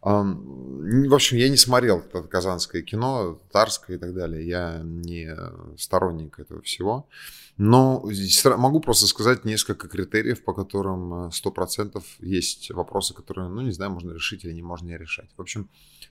[0.00, 4.46] в общем, я не смотрел это казанское кино, татарское и так далее.
[4.46, 5.28] Я не
[5.76, 7.08] сторонник этого всего.
[7.56, 8.04] Но
[8.56, 14.12] могу просто сказать несколько критериев, по которым 100% есть вопросы, которые, ну, не знаю, можно
[14.12, 15.28] решить или не можно не решать.
[15.36, 15.68] В общем,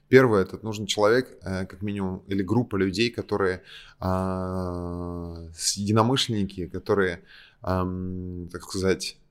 [0.08, 3.62] первое, это нужен человек, э, как минимум, или группа людей, которые
[3.98, 7.22] а, единомышленники, которые,
[7.62, 9.27] так сказать, Э,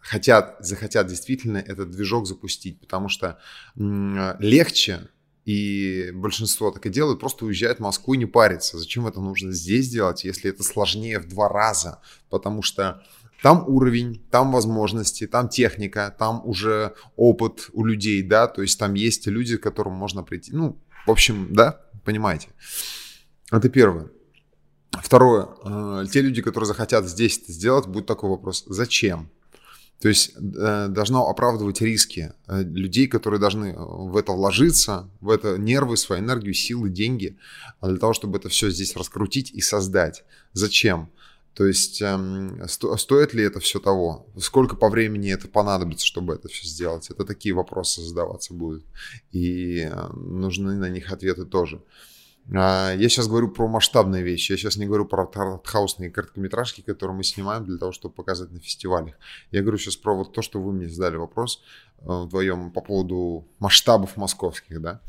[0.00, 3.38] хотят, захотят действительно этот движок запустить, потому что
[3.76, 5.08] легче,
[5.44, 8.78] и большинство так и делают, просто уезжают в Москву и не парятся.
[8.78, 12.00] Зачем это нужно здесь делать, если это сложнее в два раза?
[12.28, 13.02] Потому что
[13.42, 18.94] там уровень, там возможности, там техника, там уже опыт у людей, да, то есть там
[18.94, 20.52] есть люди, к которым можно прийти.
[20.52, 22.48] Ну, в общем, да, понимаете.
[23.50, 24.10] Это первое.
[25.02, 25.48] Второе.
[25.64, 28.64] Э, те люди, которые захотят здесь это сделать, будет такой вопрос.
[28.66, 29.30] Зачем?
[30.00, 35.58] То есть э, должно оправдывать риски э, людей, которые должны в это вложиться, в это
[35.58, 37.36] нервы, свою энергию, силы, деньги,
[37.82, 40.24] для того, чтобы это все здесь раскрутить и создать.
[40.52, 41.10] Зачем?
[41.54, 44.28] То есть эм, стоит ли это все того?
[44.38, 47.10] Сколько по времени это понадобится, чтобы это все сделать?
[47.10, 48.84] Это такие вопросы задаваться будут.
[49.32, 51.82] И нужны на них ответы тоже.
[52.54, 54.52] А, я сейчас говорю про масштабные вещи.
[54.52, 58.60] Я сейчас не говорю про артхаусные короткометражки, которые мы снимаем для того, чтобы показать на
[58.60, 59.14] фестивалях.
[59.50, 61.62] Я говорю сейчас про вот то, что вы мне задали вопрос
[62.00, 65.00] э, вдвоем по поводу масштабов московских, да.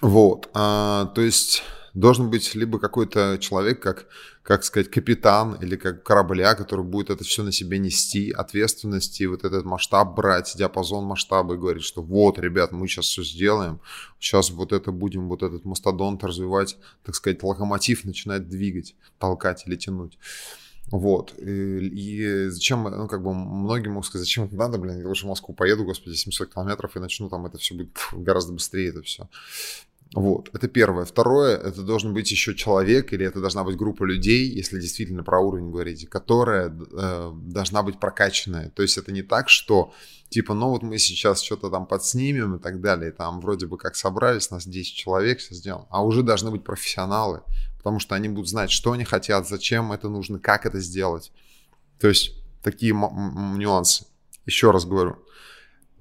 [0.00, 0.50] Вот.
[0.54, 1.62] А, то есть
[1.96, 4.06] должен быть либо какой-то человек, как,
[4.42, 9.44] как сказать, капитан или как корабля, который будет это все на себе нести, ответственности, вот
[9.44, 13.80] этот масштаб брать, диапазон масштаба и говорить, что вот, ребят, мы сейчас все сделаем,
[14.20, 19.76] сейчас вот это будем, вот этот мастодонт развивать, так сказать, локомотив начинает двигать, толкать или
[19.76, 20.18] тянуть.
[20.90, 21.34] Вот.
[21.38, 25.26] И, и зачем, ну, как бы, многим могут сказать, зачем это надо, блин, я лучше
[25.26, 29.02] в Москву поеду, господи, 700 километров и начну, там это все будет гораздо быстрее, это
[29.02, 29.28] все.
[30.14, 31.04] Вот, это первое.
[31.04, 35.40] Второе, это должен быть еще человек, или это должна быть группа людей, если действительно про
[35.40, 38.70] уровень говорите, которая э, должна быть прокачанная.
[38.70, 39.92] То есть это не так, что
[40.28, 43.96] типа, ну вот мы сейчас что-то там подснимем и так далее, там вроде бы как
[43.96, 47.42] собрались, нас 10 человек, все сделаем, а уже должны быть профессионалы,
[47.86, 51.30] потому что они будут знать, что они хотят, зачем это нужно, как это сделать.
[52.00, 54.06] То есть такие нюансы.
[54.44, 55.18] Еще раз говорю,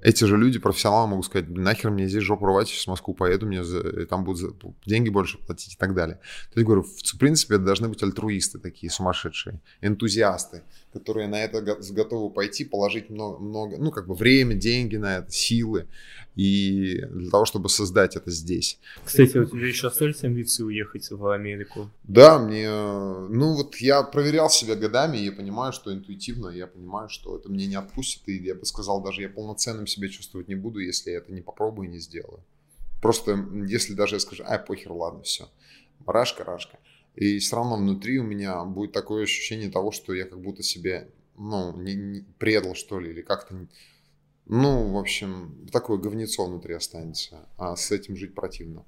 [0.01, 3.45] эти же люди, профессионалы, могут сказать, нахер мне здесь жопу рвать, сейчас в Москву поеду,
[3.45, 4.49] мне за, там будут за,
[4.87, 6.15] деньги больше платить и так далее.
[6.51, 10.63] То есть, говорю, в, принципе, это должны быть альтруисты такие сумасшедшие, энтузиасты,
[10.95, 15.29] которые на это готовы пойти, положить много, много, ну, как бы время, деньги на это,
[15.29, 15.87] силы,
[16.37, 18.79] и для того, чтобы создать это здесь.
[19.03, 21.89] Кстати, у тебя еще остались амбиции уехать в Америку?
[22.03, 27.09] Да, мне, ну вот я проверял себя годами, и я понимаю, что интуитивно, я понимаю,
[27.09, 30.55] что это мне не отпустит, и я бы сказал, даже я полноценным себя чувствовать не
[30.55, 32.39] буду, если я это не попробую и не сделаю.
[33.01, 33.37] Просто
[33.67, 35.49] если даже я скажу, ай, похер, ладно, все,
[36.07, 36.79] рашка, рашка.
[37.15, 41.09] И все равно внутри у меня будет такое ощущение того, что я как будто себе,
[41.37, 43.67] ну, не, не предал, что ли, или как-то
[44.47, 48.83] ну, в общем, такое говнецо внутри останется, а с этим жить противно.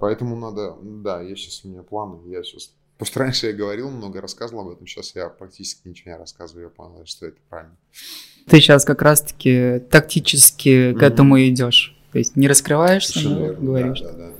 [0.00, 2.72] Поэтому надо, да, я сейчас у меня планы, я сейчас...
[2.98, 6.68] Просто раньше я говорил много, рассказывал об этом, сейчас я практически ничего не рассказываю, я
[6.68, 7.76] понял, что это правильно.
[8.46, 10.98] Ты сейчас как раз-таки тактически mm-hmm.
[10.98, 13.66] к этому идешь, то есть не раскрываешься, но верно.
[13.66, 14.00] говоришь.
[14.00, 14.34] Да, да, да.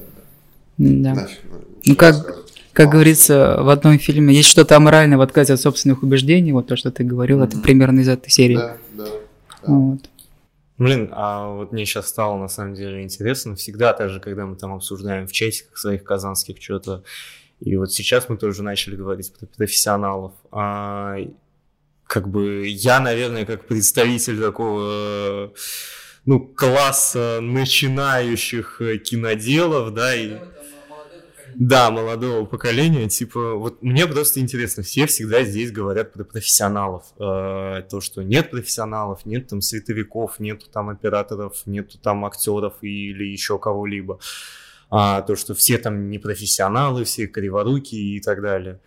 [0.77, 1.15] да.
[1.15, 1.15] да.
[1.15, 2.45] Нафиг, ну, ну как,
[2.79, 6.77] как говорится в одном фильме, есть что-то аморальное в отказе от собственных убеждений, вот то,
[6.77, 7.49] что ты говорил, mm-hmm.
[7.49, 8.55] это примерно из этой серии.
[8.55, 9.05] Да, да.
[9.05, 9.11] да.
[9.67, 10.09] Вот.
[10.77, 13.57] Блин, а вот мне сейчас стало на самом деле интересно.
[13.57, 17.03] Всегда так же, когда мы там обсуждаем в чатиках своих казанских что-то.
[17.59, 20.35] И вот сейчас мы тоже начали говорить про профессионалов.
[20.53, 21.17] А,
[22.07, 25.53] как бы я, наверное, как представитель такого
[26.27, 30.37] ну, класса начинающих киноделов, да, и
[31.59, 37.83] да, молодого поколения, типа, вот мне просто интересно, все всегда здесь говорят про профессионалов, э,
[37.91, 43.59] то, что нет профессионалов, нет там световиков, нет там операторов, нет там актеров или еще
[43.59, 44.21] кого-либо,
[44.89, 48.79] а то, что все там не профессионалы, все криворуки и так далее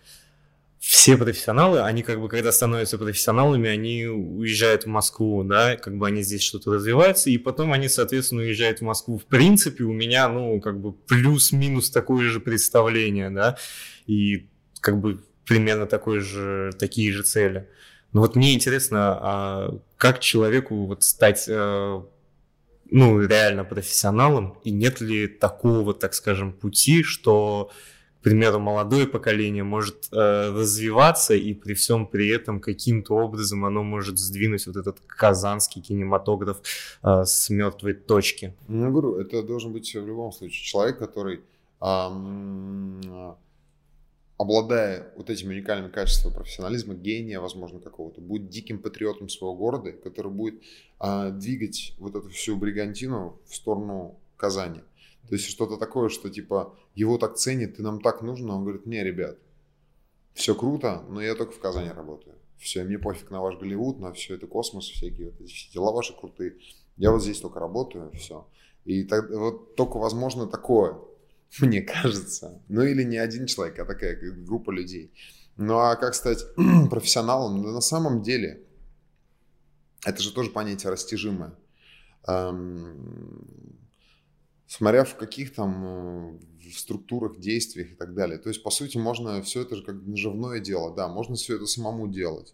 [0.81, 6.07] все профессионалы, они как бы, когда становятся профессионалами, они уезжают в Москву, да, как бы
[6.07, 9.19] они здесь что-то развиваются, и потом они, соответственно, уезжают в Москву.
[9.19, 13.59] В принципе, у меня, ну, как бы плюс-минус такое же представление, да,
[14.07, 17.69] и как бы примерно такое же, такие же цели.
[18.11, 22.01] Но вот мне интересно, а как человеку вот стать, э,
[22.89, 27.69] ну, реально профессионалом, и нет ли такого, так скажем, пути, что
[28.21, 34.19] примеру, молодое поколение может э, развиваться, и при всем при этом каким-то образом оно может
[34.19, 36.61] сдвинуть вот этот казанский кинематограф
[37.03, 38.53] э, с мертвой точки.
[38.67, 41.41] Ну, я говорю, это должен быть в любом случае человек, который,
[41.81, 43.35] эм,
[44.37, 50.31] обладая вот этими уникальными качествами профессионализма, гения, возможно, какого-то, будет диким патриотом своего города, который
[50.31, 50.61] будет
[50.99, 54.81] э, двигать вот эту всю бригантину в сторону Казани.
[55.31, 58.53] То есть что-то такое, что типа его так ценит, ты нам так нужно.
[58.53, 59.37] Он говорит, не, ребят,
[60.33, 62.35] все круто, но я только в Казани работаю.
[62.57, 66.13] Все, мне пофиг на ваш Голливуд, на все это космос, всякие вот эти дела ваши
[66.13, 66.57] крутые.
[66.97, 68.45] Я вот здесь только работаю, все.
[68.83, 70.99] И так, вот только возможно такое,
[71.61, 72.61] мне кажется.
[72.67, 75.13] Ну или не один человек, а такая группа людей.
[75.55, 76.43] Ну а как стать
[76.89, 77.63] профессионалом?
[77.63, 78.65] Да на самом деле,
[80.05, 81.55] это же тоже понятие растяжимое.
[82.27, 83.79] Эм,
[84.71, 88.37] смотря в каких там э, в структурах, действиях и так далее.
[88.37, 91.65] То есть, по сути, можно все это же как наживное дело, да, можно все это
[91.65, 92.53] самому делать.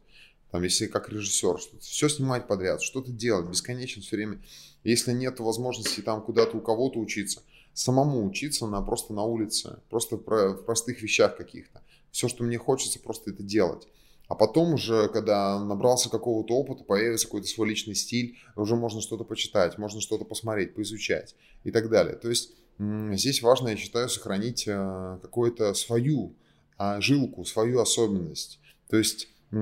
[0.49, 4.41] Там, если как режиссер, что все снимать подряд, что-то делать бесконечно все время.
[4.83, 7.43] Если нет возможности там куда-то у кого-то учиться,
[7.73, 11.83] самому учиться на просто на улице, просто про, в простых вещах каких-то.
[12.09, 13.87] Все, что мне хочется, просто это делать.
[14.27, 19.23] А потом уже, когда набрался какого-то опыта, появится какой-то свой личный стиль, уже можно что-то
[19.23, 22.15] почитать, можно что-то посмотреть, поизучать и так далее.
[22.15, 26.35] То есть здесь важно, я считаю, сохранить э, какую-то свою
[26.77, 28.59] а, жилку, свою особенность.
[28.89, 29.59] То есть вот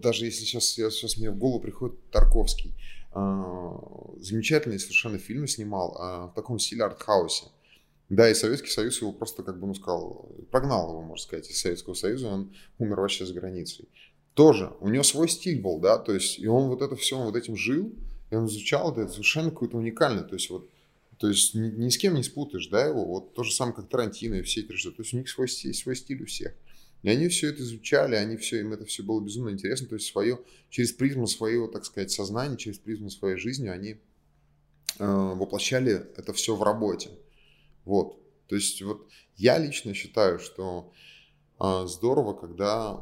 [0.00, 2.72] даже если сейчас, сейчас мне в голову приходит Тарковский,
[3.12, 3.80] а,
[4.20, 7.46] замечательный совершенно фильм снимал а, в таком стиле артхаусе.
[8.08, 11.60] Да, и Советский Союз его просто, как бы, ну, сказал, прогнал его, можно сказать, из
[11.60, 13.88] Советского Союза, он умер вообще за границей.
[14.32, 17.26] Тоже, у него свой стиль был, да, то есть, и он вот это все, он
[17.26, 17.92] вот этим жил,
[18.30, 20.70] и он изучал это, это совершенно какое-то уникальное, то есть, вот,
[21.18, 23.88] то есть, ни, ни с кем не спутаешь, да, его, вот то же самое, как
[23.88, 26.54] Тарантино и все эти режиссеры, то есть, у них свой стиль, свой стиль у всех.
[27.02, 30.06] И они все это изучали, они все, им это все было безумно интересно, то есть,
[30.06, 30.40] свое,
[30.70, 33.96] через призму своего, так сказать, сознания, через призму своей жизни они
[34.98, 37.10] э, воплощали это все в работе.
[37.88, 38.18] Вот.
[38.48, 40.92] То есть вот я лично считаю, что
[41.58, 43.00] э, здорово, когда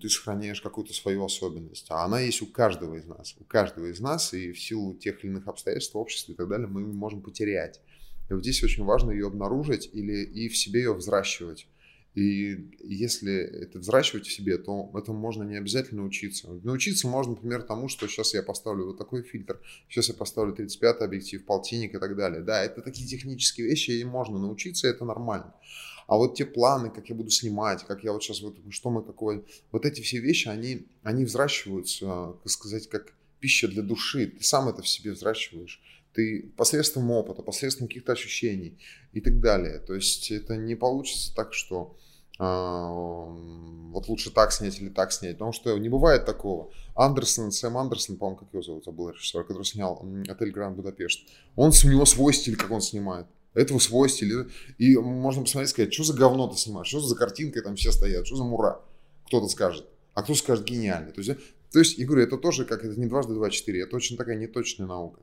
[0.00, 1.86] ты сохраняешь какую-то свою особенность.
[1.90, 3.34] А она есть у каждого из нас.
[3.40, 4.32] У каждого из нас.
[4.32, 7.80] И в силу тех или иных обстоятельств, общества и так далее мы можем потерять.
[8.28, 11.66] И вот здесь очень важно ее обнаружить или и в себе ее взращивать.
[12.14, 16.48] И если это взращивать в себе, то этому можно не обязательно учиться.
[16.64, 21.02] Научиться можно, например, тому, что сейчас я поставлю вот такой фильтр, сейчас я поставлю 35
[21.02, 22.42] объектив, полтинник и так далее.
[22.42, 25.54] Да, это такие технические вещи, и можно научиться, это нормально.
[26.08, 29.04] А вот те планы, как я буду снимать, как я вот сейчас, вот, что мы,
[29.04, 34.26] какое, вот эти все вещи, они, они взращиваются, как сказать, как пища для души.
[34.26, 35.80] Ты сам это в себе взращиваешь
[36.14, 38.78] ты посредством опыта, посредством каких-то ощущений
[39.12, 39.78] и так далее.
[39.78, 41.96] То есть это не получится так, что
[42.38, 46.70] э, вот лучше так снять или так снять, потому что не бывает такого.
[46.94, 51.70] Андерсон, Сэм Андерсон, по-моему, как его зовут, забыл режиссер, который снял «Отель Гранд Будапешт», он,
[51.70, 53.26] у него свой стиль, как он снимает.
[53.54, 54.48] Этого свой стиль.
[54.78, 58.26] И можно посмотреть, сказать, что за говно ты снимаешь, что за картинкой там все стоят,
[58.26, 58.80] что за мура.
[59.26, 59.86] Кто-то скажет.
[60.14, 61.12] А кто скажет гениальный.
[61.12, 61.32] То есть,
[61.72, 64.36] то есть, я говорю, это тоже как это не дважды два четыре, это очень такая
[64.36, 65.20] неточная наука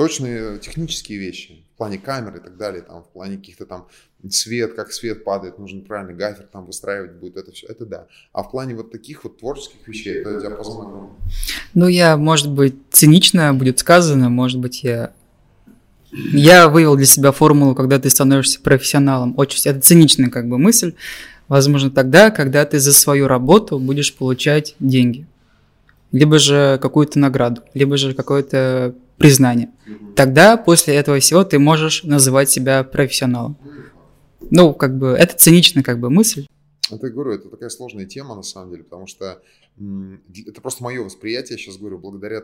[0.00, 3.86] точные технические вещи в плане камеры и так далее, там, в плане каких-то там
[4.30, 8.06] свет, как свет падает, нужно правильный гафер там выстраивать будет, это все, это да.
[8.32, 11.10] А в плане вот таких вот творческих вещей, это диапазон огромный.
[11.74, 15.12] Ну, я, может быть, цинично будет сказано, может быть, я
[16.12, 19.34] я вывел для себя формулу, когда ты становишься профессионалом.
[19.36, 20.94] Очень, это циничная как бы мысль.
[21.46, 25.26] Возможно, тогда, когда ты за свою работу будешь получать деньги.
[26.10, 29.70] Либо же какую-то награду, либо же какое-то признание.
[30.16, 33.58] Тогда после этого всего ты можешь называть себя профессионалом.
[34.50, 36.46] Ну, как бы, это циничная как бы мысль.
[36.90, 39.42] Это, я говорю, это такая сложная тема на самом деле, потому что
[40.46, 42.42] это просто мое восприятие, я сейчас говорю, благодаря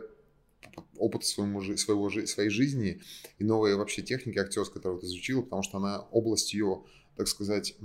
[0.97, 3.01] опыту своему, своего, своей жизни
[3.39, 6.83] и новой вообще техники актерской, которую ты изучила, потому что она область ее,
[7.15, 7.75] так сказать,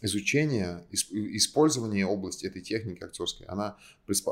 [0.00, 3.76] изучения, использования области этой техники актерской, она,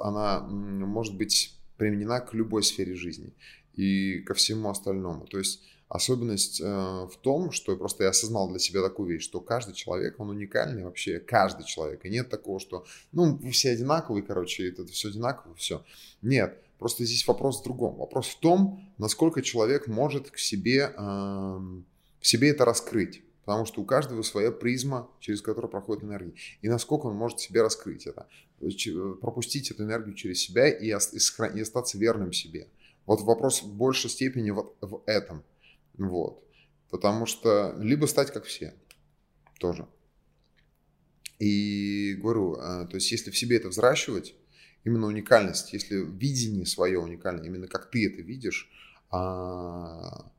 [0.02, 3.32] она может быть применена к любой сфере жизни
[3.74, 5.26] и ко всему остальному.
[5.26, 9.40] То есть особенность э, в том, что просто я осознал для себя такую вещь, что
[9.40, 12.04] каждый человек, он уникальный вообще, каждый человек.
[12.04, 15.84] И нет такого, что, ну, вы все одинаковые, короче, это все одинаково, все.
[16.22, 17.96] Нет, просто здесь вопрос в другом.
[17.96, 23.22] Вопрос в том, насколько человек может к себе, э, в себе это раскрыть.
[23.44, 26.34] Потому что у каждого своя призма, через которую проходит энергия.
[26.62, 28.28] И насколько он может себе раскрыть это.
[29.20, 32.68] Пропустить эту энергию через себя и остаться верным себе.
[33.06, 35.42] Вот вопрос в большей степени вот в этом.
[35.98, 36.44] Вот.
[36.90, 38.74] Потому что либо стать как все
[39.58, 39.86] тоже.
[41.38, 44.34] И говорю, э, то есть если в себе это взращивать,
[44.84, 48.70] именно уникальность, если видение свое уникальное, именно как ты это видишь,
[49.10, 50.30] а,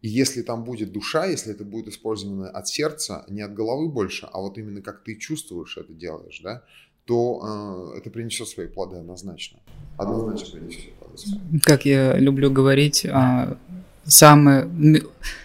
[0.00, 4.28] и если там будет душа, если это будет использовано от сердца, не от головы больше,
[4.30, 6.64] а вот именно как ты чувствуешь это делаешь, да,
[7.06, 9.58] то э, это принесет свои плоды однозначно.
[9.96, 11.60] Однозначно принесет свои плоды.
[11.62, 13.56] Как я люблю говорить, э,
[14.04, 15.02] самый,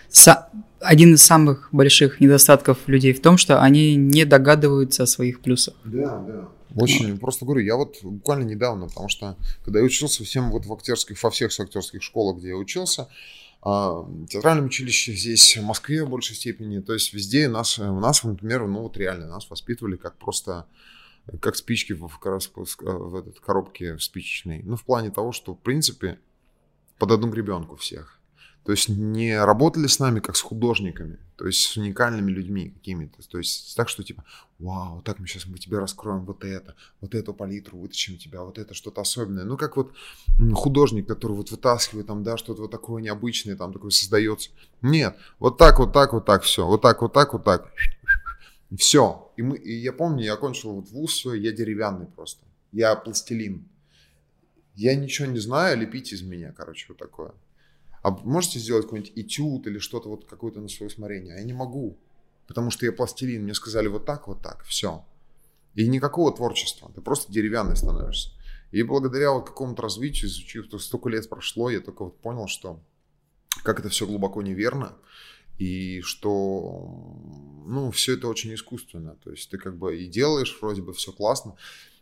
[0.09, 0.49] са,
[0.79, 5.75] один из самых больших недостатков людей в том, что они не догадываются о своих плюсах.
[5.83, 6.49] Да, да.
[6.75, 9.35] Очень, просто говорю, я вот буквально недавно, потому что
[9.65, 13.07] когда я учился всем вот в актерских, во всех актерских школах, где я учился,
[13.61, 18.23] а, театральном училище здесь, в Москве в большей степени, то есть везде нас, у нас,
[18.23, 20.65] например, ну вот реально нас воспитывали как просто
[21.41, 24.61] как спички в, в, в этот коробке спичечной.
[24.63, 26.19] Ну, в плане того, что, в принципе,
[26.97, 28.19] под одну гребенку всех.
[28.65, 33.27] То есть не работали с нами как с художниками, то есть с уникальными людьми какими-то.
[33.27, 34.23] То есть так, что типа,
[34.59, 38.59] вау, так мы сейчас мы тебе раскроем вот это, вот эту палитру, вытащим тебя, вот
[38.59, 39.45] это что-то особенное.
[39.45, 39.93] Ну, как вот
[40.53, 44.51] художник, который вот вытаскивает там, да, что-то вот такое необычное там такое создается.
[44.81, 47.71] Нет, вот так, вот так, вот так, все, вот так, вот так, вот так.
[48.77, 49.31] Все.
[49.35, 52.45] И, мы, и я помню, я окончил вот вуз, я деревянный просто.
[52.71, 53.67] Я пластилин.
[54.75, 57.33] Я ничего не знаю, лепите из меня, короче, вот такое.
[58.01, 61.35] А можете сделать какой-нибудь этюд или что-то вот какое-то на свое усмотрение?
[61.35, 61.97] А я не могу,
[62.47, 63.43] потому что я пластилин.
[63.43, 65.05] Мне сказали вот так, вот так, все.
[65.75, 68.31] И никакого творчества, ты просто деревянный становишься.
[68.71, 72.79] И благодаря вот какому-то развитию, изучив, то столько лет прошло, я только вот понял, что
[73.63, 74.95] как это все глубоко неверно,
[75.59, 76.89] и что,
[77.67, 79.17] ну, все это очень искусственно.
[79.23, 81.55] То есть ты как бы и делаешь, вроде бы все классно,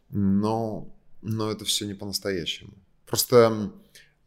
[0.10, 0.88] но,
[1.24, 2.74] но это все не по-настоящему.
[3.08, 3.74] Просто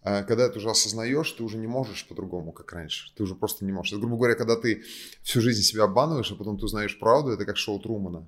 [0.03, 3.12] э, когда ты уже осознаешь, ты уже не можешь по-другому, как раньше.
[3.14, 3.93] Ты уже просто не можешь.
[3.93, 4.83] Это, грубо говоря, когда ты
[5.22, 8.26] всю жизнь себя обманываешь, а потом ты узнаешь правду, это как шоу Трумана.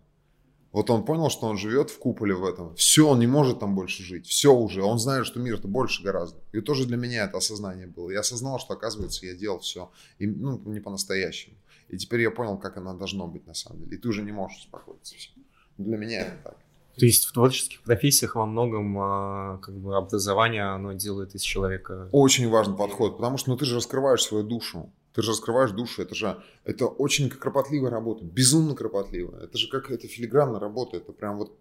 [0.73, 2.75] Вот он понял, что он живет в куполе в этом.
[2.77, 4.27] Все, он не может там больше жить.
[4.27, 4.83] Все уже.
[4.83, 6.41] Он знает, что мир-то больше гораздо.
[6.53, 8.11] И тоже для меня это осознание было.
[8.11, 9.91] Я осознал, что, оказывается, я делал все.
[10.19, 11.57] И, ну, не по-настоящему.
[11.89, 13.97] И теперь я понял, как оно должно быть на самом деле.
[13.97, 15.15] И ты уже не можешь успокоиться.
[15.15, 15.31] Все.
[15.77, 16.57] Для меня это так.
[16.97, 22.09] То есть в творческих профессиях во многом а, как бы образование оно делает из человека.
[22.13, 24.91] Очень важный подход, потому что ну, ты же раскрываешь свою душу.
[25.15, 29.45] Ты же раскрываешь душу, это же, это очень кропотливая работа, безумно кропотливая.
[29.45, 31.53] Это же как это филигранная работа, это прям вот.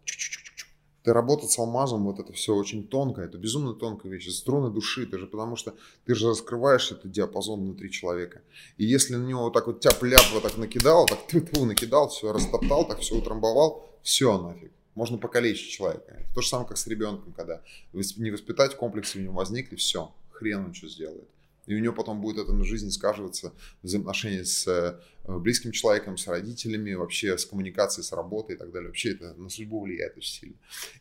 [1.04, 5.08] Ты работать с алмазом, вот это все очень тонко, это безумно тонкая вещь, струны души,
[5.08, 5.74] ты же потому что
[6.06, 8.44] ты же раскрываешь этот диапазон внутри человека.
[8.78, 12.10] И если на него вот так вот тяп-ляп вот так накидал, так ты тьфу накидал,
[12.10, 14.72] все растоптал, так все утрамбовал, все нафиг.
[14.94, 16.18] Можно покалечить человека.
[16.20, 17.62] Это то же самое, как с ребенком, когда
[17.94, 21.28] не воспитать комплексы в нем возникли, все, хрен он что сделает.
[21.68, 26.28] И у него потом будет это на жизни сказываться, взаимоотношения с э, близким человеком, с
[26.28, 28.88] родителями, вообще с коммуникацией, с работой и так далее.
[28.88, 30.56] Вообще это на судьбу влияет очень сильно.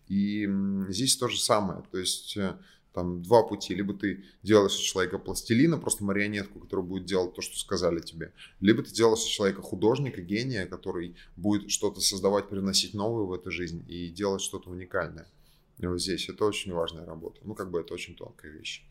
[0.08, 0.48] И
[0.92, 1.82] здесь то же самое.
[1.90, 2.56] То есть э,
[2.92, 3.74] там два пути.
[3.74, 8.32] Либо ты делаешь из человека пластилина, просто марионетку, которая будет делать то, что сказали тебе.
[8.60, 13.50] Либо ты делаешь из человека художника, гения, который будет что-то создавать, приносить новое в эту
[13.50, 15.26] жизнь и делать что-то уникальное.
[15.78, 17.40] И вот здесь это очень важная работа.
[17.44, 18.84] Ну, как бы это очень тонкая вещь.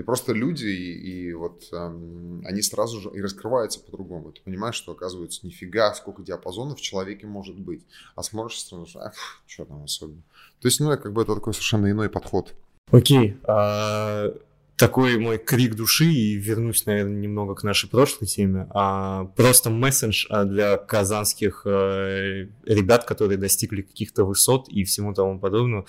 [0.00, 4.32] И просто люди, и, и вот эм, они сразу же и раскрываются по-другому.
[4.32, 7.82] Ты понимаешь, что оказывается нифига, сколько диапазонов в человеке может быть.
[8.14, 9.12] А смотришь сразу, а,
[9.46, 10.22] что там особенно.
[10.60, 12.54] То есть, ну, как бы это такой совершенно иной подход.
[12.90, 13.36] Окей.
[13.44, 14.34] А,
[14.76, 18.68] такой мой крик души, и вернусь, наверное, немного к нашей прошлой теме.
[18.70, 25.38] А, просто месседж а, для казанских а, ребят, которые достигли каких-то высот и всему тому
[25.38, 25.84] подобного.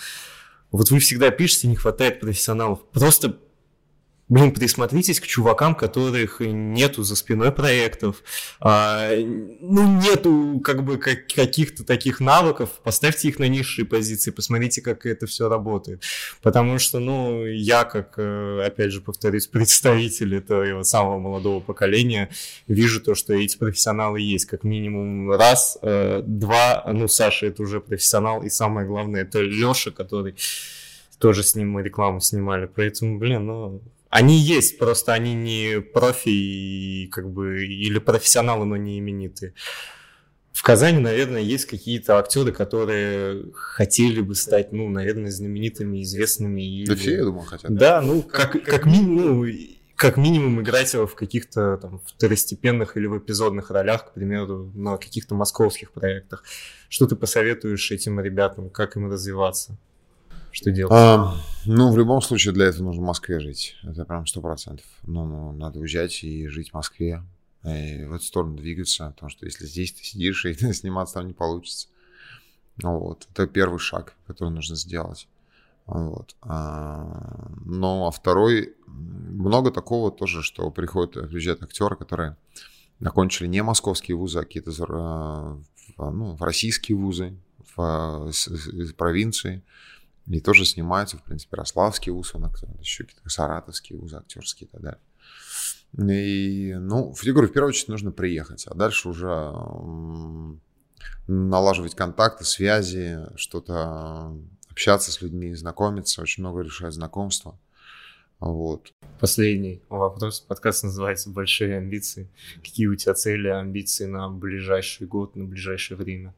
[0.70, 2.86] Вот вы всегда пишете, не хватает профессионалов.
[2.92, 3.40] Просто
[4.32, 8.24] блин, присмотритесь к чувакам, которых нету за спиной проектов,
[8.62, 14.82] а, ну, нету как бы как, каких-то таких навыков, поставьте их на низшие позиции, посмотрите,
[14.82, 16.04] как это все работает.
[16.42, 22.30] Потому что, ну, я, как, э, опять же, повторюсь, представитель этого самого молодого поколения,
[22.70, 27.82] вижу то, что эти профессионалы есть, как минимум раз, э, два, ну, Саша это уже
[27.82, 30.36] профессионал, и самое главное, это Леша, который
[31.20, 33.82] тоже с ним мы рекламу снимали, поэтому, блин, ну,
[34.12, 39.54] они есть, просто они не профи и, как бы или профессионалы, но не именитые.
[40.52, 46.62] В Казани, наверное, есть какие-то актеры, которые хотели бы стать, ну, наверное, знаменитыми, известными.
[46.62, 46.86] Или...
[46.86, 47.74] Да все, я думаю, хотят.
[47.74, 49.52] Да, ну, как, как, как минимум, ну,
[49.96, 55.36] как минимум играть в каких-то там второстепенных или в эпизодных ролях, к примеру, на каких-то
[55.36, 56.44] московских проектах.
[56.90, 59.78] Что ты посоветуешь этим ребятам, как им развиваться?
[60.52, 60.94] Что делать?
[60.94, 63.76] А, ну, в любом случае для этого нужно в Москве жить.
[63.84, 64.86] Это прям сто процентов.
[65.04, 67.24] Ну, ну, надо уезжать и жить в Москве.
[67.64, 71.34] И в эту сторону двигаться, потому что если здесь ты сидишь и сниматься там не
[71.34, 71.88] получится.
[72.82, 73.28] Вот.
[73.32, 75.28] Это первый шаг, который нужно сделать.
[75.86, 76.36] Вот.
[76.42, 82.38] А, ну, а второй, много такого тоже, что приходят, приезжают актеры, которые
[83.04, 84.72] окончили не московские вузы, а какие-то
[85.98, 87.36] ну, в российские вузы,
[87.76, 89.64] в, в провинции,
[90.32, 92.50] и тоже снимаются, в принципе, Рославский вуз, он
[92.80, 95.02] еще какие-то саратовские вузы актерские и так далее.
[95.98, 99.52] И, ну, я говорю, в первую очередь нужно приехать, а дальше уже
[101.28, 104.34] налаживать контакты, связи, что-то
[104.70, 107.60] общаться с людьми, знакомиться, очень много решает знакомства.
[108.40, 108.94] Вот.
[109.20, 110.40] Последний вопрос.
[110.40, 112.28] Подкаст называется «Большие амбиции».
[112.56, 116.34] Какие у тебя цели, амбиции на ближайший год, на ближайшее время?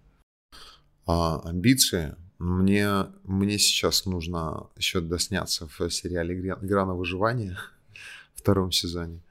[1.06, 2.16] А, амбиции?
[2.44, 7.58] Мне, мне сейчас нужно еще досняться в сериале «Игра на выживание»
[8.34, 9.22] в втором сезоне.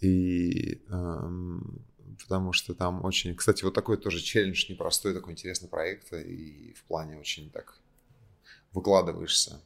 [0.00, 1.84] И эм,
[2.22, 3.34] потому что там очень...
[3.34, 6.12] Кстати, вот такой тоже челлендж непростой, такой интересный проект.
[6.12, 7.80] И в плане очень так
[8.70, 9.60] выкладываешься.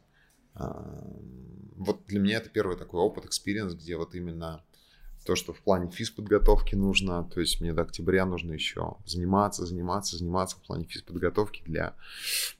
[0.54, 4.64] Эм, вот для меня это первый такой опыт, experience, где вот именно
[5.24, 10.16] то, что в плане физподготовки нужно, то есть мне до октября нужно еще заниматься, заниматься,
[10.16, 11.94] заниматься в плане физподготовки для,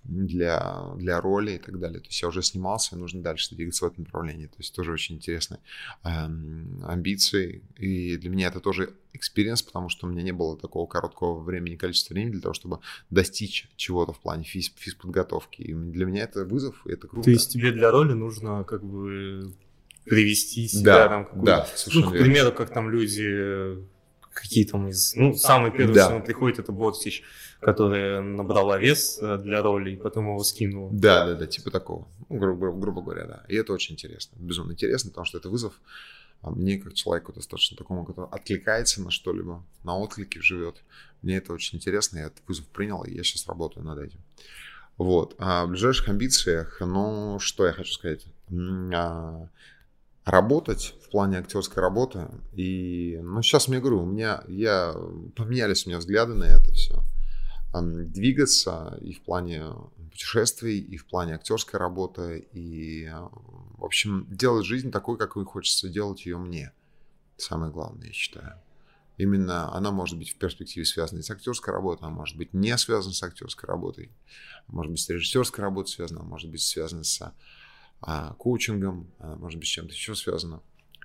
[0.05, 2.01] для, для роли и так далее.
[2.01, 4.47] То есть я уже снимался, и нужно дальше двигаться в этом направлении.
[4.47, 5.61] То есть тоже очень интересные
[6.05, 7.63] эм, амбиции.
[7.77, 11.77] И для меня это тоже experience, потому что у меня не было такого короткого времени,
[11.77, 15.63] количества времени для того, чтобы достичь чего-то в плане физ, физподготовки.
[15.63, 17.25] И для меня это вызов, и это круто.
[17.25, 19.53] То есть тебе для роли нужно как бы
[20.11, 21.47] привести себя да, там какую-то...
[21.47, 23.79] Да, ну, к примеру, как там люди
[24.33, 25.15] какие там из...
[25.15, 26.07] Ну, самый первый, да.
[26.07, 27.23] что приходит, это Бортич,
[27.61, 30.91] которая набрала вес э, для роли, и потом его скинула.
[30.93, 32.09] Да, да, да, типа такого.
[32.29, 33.45] Ну, грубо, грубо говоря, да.
[33.49, 35.75] И это очень интересно, безумно интересно, потому что это вызов
[36.43, 40.83] а мне, как человеку достаточно такому, который откликается на что-либо, на отклике живет.
[41.21, 44.21] Мне это очень интересно, я этот вызов принял, и я сейчас работаю над этим.
[44.97, 45.35] Вот.
[45.39, 48.25] А в ближайших амбициях, ну, что я хочу сказать?
[48.95, 49.49] А,
[50.25, 52.29] работать в плане актерской работы.
[52.53, 54.95] И, ну, сейчас мне говорю, у меня, я,
[55.37, 57.03] поменялись у меня взгляды на это все.
[57.73, 59.67] Двигаться и в плане
[60.11, 63.09] путешествий, и в плане актерской работы, и,
[63.79, 66.73] в общем, делать жизнь такой, какой хочется делать ее мне.
[67.37, 68.61] Самое главное, я считаю.
[69.17, 73.15] Именно она может быть в перспективе связана с актерской работой, она может быть не связана
[73.15, 74.11] с актерской работой,
[74.67, 77.33] может быть с режиссерской работой связана, может быть связана с
[78.39, 80.63] коучингом, она может быть с чем-то еще связана,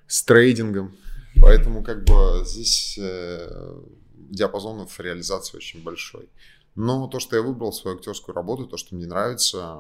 [0.07, 0.95] с трейдингом.
[1.41, 3.81] Поэтому как бы здесь э,
[4.30, 6.30] диапазонов реализации очень большой.
[6.76, 9.77] Но то, что я выбрал свою актерскую работу, то, что мне нравится,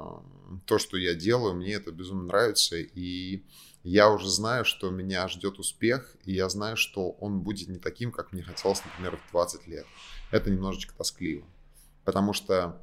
[0.65, 2.77] то, что я делаю, мне это безумно нравится.
[2.77, 3.43] И
[3.83, 8.11] я уже знаю, что меня ждет успех, и я знаю, что он будет не таким,
[8.11, 9.85] как мне хотелось, например, в 20 лет.
[10.31, 11.45] Это немножечко тоскливо.
[12.05, 12.81] Потому что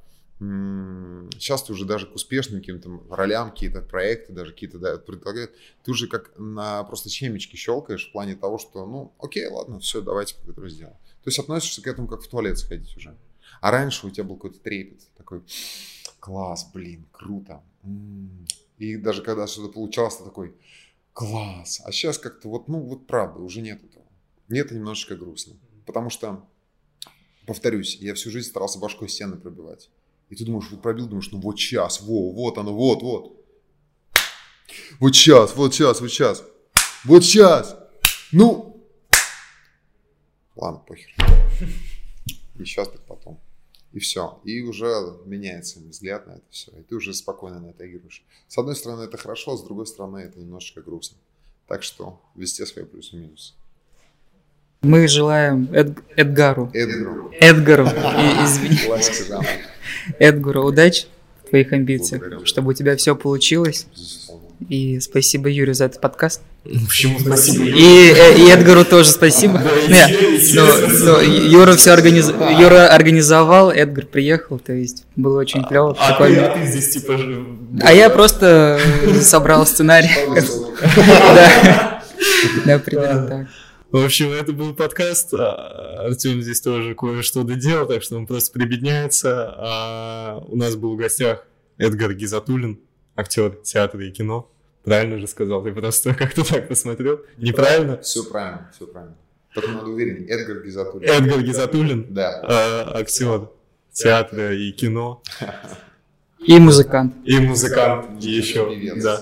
[1.39, 5.53] сейчас ты уже даже к успешным каким-то ролям, какие-то проекты, даже какие-то да, предлагают,
[5.85, 10.01] ты уже как на просто семечки щелкаешь в плане того, что, ну, окей, ладно, все,
[10.01, 10.97] давайте это сделаем.
[11.23, 13.17] То есть относишься к этому как в туалет сходить уже.
[13.61, 15.43] А раньше у тебя был какой-то трепет, такой,
[16.19, 17.63] класс, блин, круто.
[18.79, 20.55] И даже когда что-то получалось, ты такой,
[21.13, 21.81] класс.
[21.85, 24.05] А сейчас как-то вот, ну, вот правда, уже нет этого.
[24.49, 25.55] Мне это немножечко грустно.
[25.87, 26.45] Потому что,
[27.47, 29.91] повторюсь, я всю жизнь старался башкой стены пробивать.
[30.33, 33.37] И ты думаешь, вот пробил, думаешь, ну вот сейчас, во, вот оно, вот, вот.
[34.99, 36.43] Вот сейчас, вот сейчас, вот сейчас.
[37.05, 37.77] Вот сейчас.
[38.33, 38.83] Ну.
[40.57, 41.15] Ладно, похер.
[42.59, 43.39] И сейчас так потом.
[43.93, 44.41] И все.
[44.45, 46.71] И уже меняется взгляд на это все.
[46.79, 48.25] И ты уже спокойно на это играешь.
[48.49, 51.19] С одной стороны, это хорошо, с другой стороны, это немножечко грустно.
[51.67, 53.53] Так что везде свои плюсы и минусы.
[54.83, 55.97] Мы желаем Эд...
[56.17, 56.69] Эдгару.
[56.75, 57.31] Эдгару.
[57.39, 57.85] Эдгару.
[58.45, 58.81] Извини.
[60.19, 61.05] Эдгару удачи
[61.45, 63.87] в твоих амбициях, чтобы у тебя все получилось.
[64.69, 66.43] И спасибо Юрию за этот подкаст.
[66.65, 67.65] Почему спасибо?
[67.65, 69.61] И, э, и Эдгару тоже спасибо.
[69.89, 70.11] Нет,
[70.55, 70.67] ну,
[71.05, 72.29] ну, Юра все организ...
[72.29, 75.97] Юра организовал, Эдгар приехал, то есть было очень клево.
[75.99, 76.53] А, прикольно.
[76.53, 77.19] а ты здесь типа...
[77.83, 78.81] А я просто
[79.21, 80.11] собрал сценарий.
[82.65, 83.47] Да, примерно так.
[83.93, 85.35] В общем, это был подкаст.
[85.35, 89.55] А, Артем здесь тоже кое-что доделал, так что он просто прибедняется.
[89.55, 91.45] А у нас был в гостях
[91.77, 92.81] Эдгар Гизатулин,
[93.15, 94.51] актер театра и кино.
[94.83, 97.21] Правильно же сказал, ты просто как-то так посмотрел.
[97.37, 98.01] Неправильно?
[98.01, 99.17] Все правильно, все правильно.
[99.55, 101.11] Только надо уверен, Эдгар Гизатулин.
[101.11, 102.07] Эдгар Гизатулин?
[102.15, 102.41] Да.
[102.45, 103.51] А, актер
[103.93, 105.23] театра и кино.
[106.47, 107.15] И музыкант.
[107.25, 108.69] И музыкант и еще.
[108.69, 109.01] Певец.
[109.01, 109.21] Да.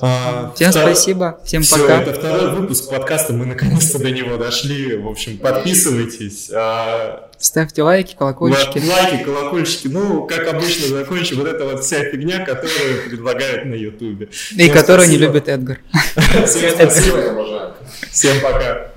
[0.00, 0.82] А, всем втор...
[0.82, 2.02] спасибо, всем Все, пока.
[2.02, 4.96] это второй выпуск подкаста, мы наконец-то до него дошли.
[4.96, 6.50] В общем, подписывайтесь.
[6.54, 7.30] А...
[7.38, 8.82] Ставьте лайки, колокольчики.
[8.86, 9.88] Лайки, колокольчики.
[9.88, 14.28] Ну, как обычно, закончим вот эта вот вся фигня, которую предлагают на Ютубе.
[14.56, 15.78] И которую не любит Эдгар.
[16.46, 17.74] Всем спасибо, обожаю.
[18.10, 18.92] Всем пока.